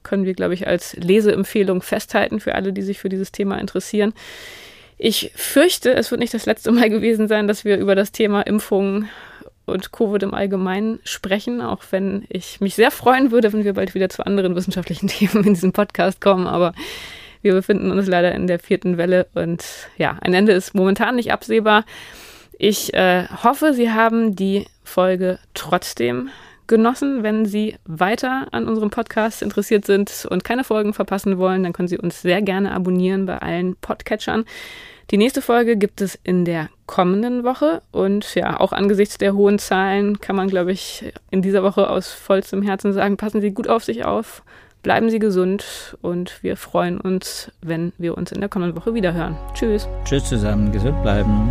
können 0.02 0.24
wir, 0.24 0.34
glaube 0.34 0.54
ich, 0.54 0.66
als 0.66 0.94
Leseempfehlung 0.96 1.82
festhalten 1.82 2.40
für 2.40 2.54
alle, 2.54 2.72
die 2.72 2.82
sich 2.82 2.98
für 2.98 3.08
dieses 3.08 3.32
Thema 3.32 3.58
interessieren. 3.58 4.12
Ich 4.98 5.32
fürchte, 5.34 5.94
es 5.94 6.10
wird 6.10 6.20
nicht 6.20 6.34
das 6.34 6.46
letzte 6.46 6.70
Mal 6.72 6.90
gewesen 6.90 7.26
sein, 7.26 7.48
dass 7.48 7.64
wir 7.64 7.78
über 7.78 7.94
das 7.94 8.12
Thema 8.12 8.42
Impfungen 8.42 9.08
und 9.64 9.92
Covid 9.92 10.22
im 10.22 10.34
Allgemeinen 10.34 11.00
sprechen, 11.04 11.60
auch 11.60 11.82
wenn 11.90 12.24
ich 12.28 12.60
mich 12.60 12.74
sehr 12.74 12.90
freuen 12.90 13.30
würde, 13.30 13.52
wenn 13.52 13.64
wir 13.64 13.74
bald 13.74 13.94
wieder 13.94 14.08
zu 14.08 14.26
anderen 14.26 14.54
wissenschaftlichen 14.54 15.08
Themen 15.08 15.44
in 15.44 15.54
diesem 15.54 15.72
Podcast 15.72 16.20
kommen. 16.20 16.46
Aber 16.46 16.74
wir 17.42 17.52
befinden 17.52 17.90
uns 17.90 18.06
leider 18.06 18.34
in 18.34 18.46
der 18.46 18.58
vierten 18.58 18.96
Welle 18.96 19.26
und 19.34 19.64
ja, 19.96 20.16
ein 20.20 20.34
Ende 20.34 20.52
ist 20.52 20.74
momentan 20.74 21.16
nicht 21.16 21.32
absehbar. 21.32 21.84
Ich 22.58 22.94
äh, 22.94 23.26
hoffe, 23.42 23.74
Sie 23.74 23.90
haben 23.90 24.36
die 24.36 24.66
Folge 24.84 25.38
trotzdem 25.54 26.30
genossen. 26.66 27.22
Wenn 27.22 27.44
Sie 27.44 27.76
weiter 27.84 28.46
an 28.52 28.68
unserem 28.68 28.90
Podcast 28.90 29.42
interessiert 29.42 29.84
sind 29.84 30.26
und 30.30 30.44
keine 30.44 30.64
Folgen 30.64 30.94
verpassen 30.94 31.38
wollen, 31.38 31.62
dann 31.62 31.72
können 31.72 31.88
Sie 31.88 31.98
uns 31.98 32.22
sehr 32.22 32.40
gerne 32.40 32.72
abonnieren 32.72 33.26
bei 33.26 33.38
allen 33.38 33.76
Podcatchern. 33.76 34.44
Die 35.10 35.18
nächste 35.18 35.42
Folge 35.42 35.76
gibt 35.76 36.00
es 36.00 36.18
in 36.22 36.44
der 36.44 36.70
kommenden 36.86 37.44
Woche 37.44 37.82
und 37.90 38.34
ja, 38.34 38.58
auch 38.58 38.72
angesichts 38.72 39.18
der 39.18 39.34
hohen 39.34 39.58
Zahlen 39.58 40.20
kann 40.20 40.36
man, 40.36 40.48
glaube 40.48 40.72
ich, 40.72 41.12
in 41.30 41.42
dieser 41.42 41.62
Woche 41.62 41.90
aus 41.90 42.12
vollstem 42.12 42.62
Herzen 42.62 42.92
sagen, 42.92 43.16
passen 43.16 43.40
Sie 43.40 43.50
gut 43.50 43.68
auf 43.68 43.84
sich 43.84 44.04
auf, 44.04 44.42
bleiben 44.82 45.10
Sie 45.10 45.18
gesund 45.18 45.96
und 46.02 46.42
wir 46.42 46.56
freuen 46.56 47.00
uns, 47.00 47.50
wenn 47.62 47.92
wir 47.98 48.16
uns 48.16 48.32
in 48.32 48.40
der 48.40 48.48
kommenden 48.48 48.76
Woche 48.76 48.94
wieder 48.94 49.12
hören. 49.12 49.36
Tschüss. 49.54 49.88
Tschüss 50.04 50.24
zusammen, 50.24 50.72
gesund 50.72 51.00
bleiben. 51.02 51.50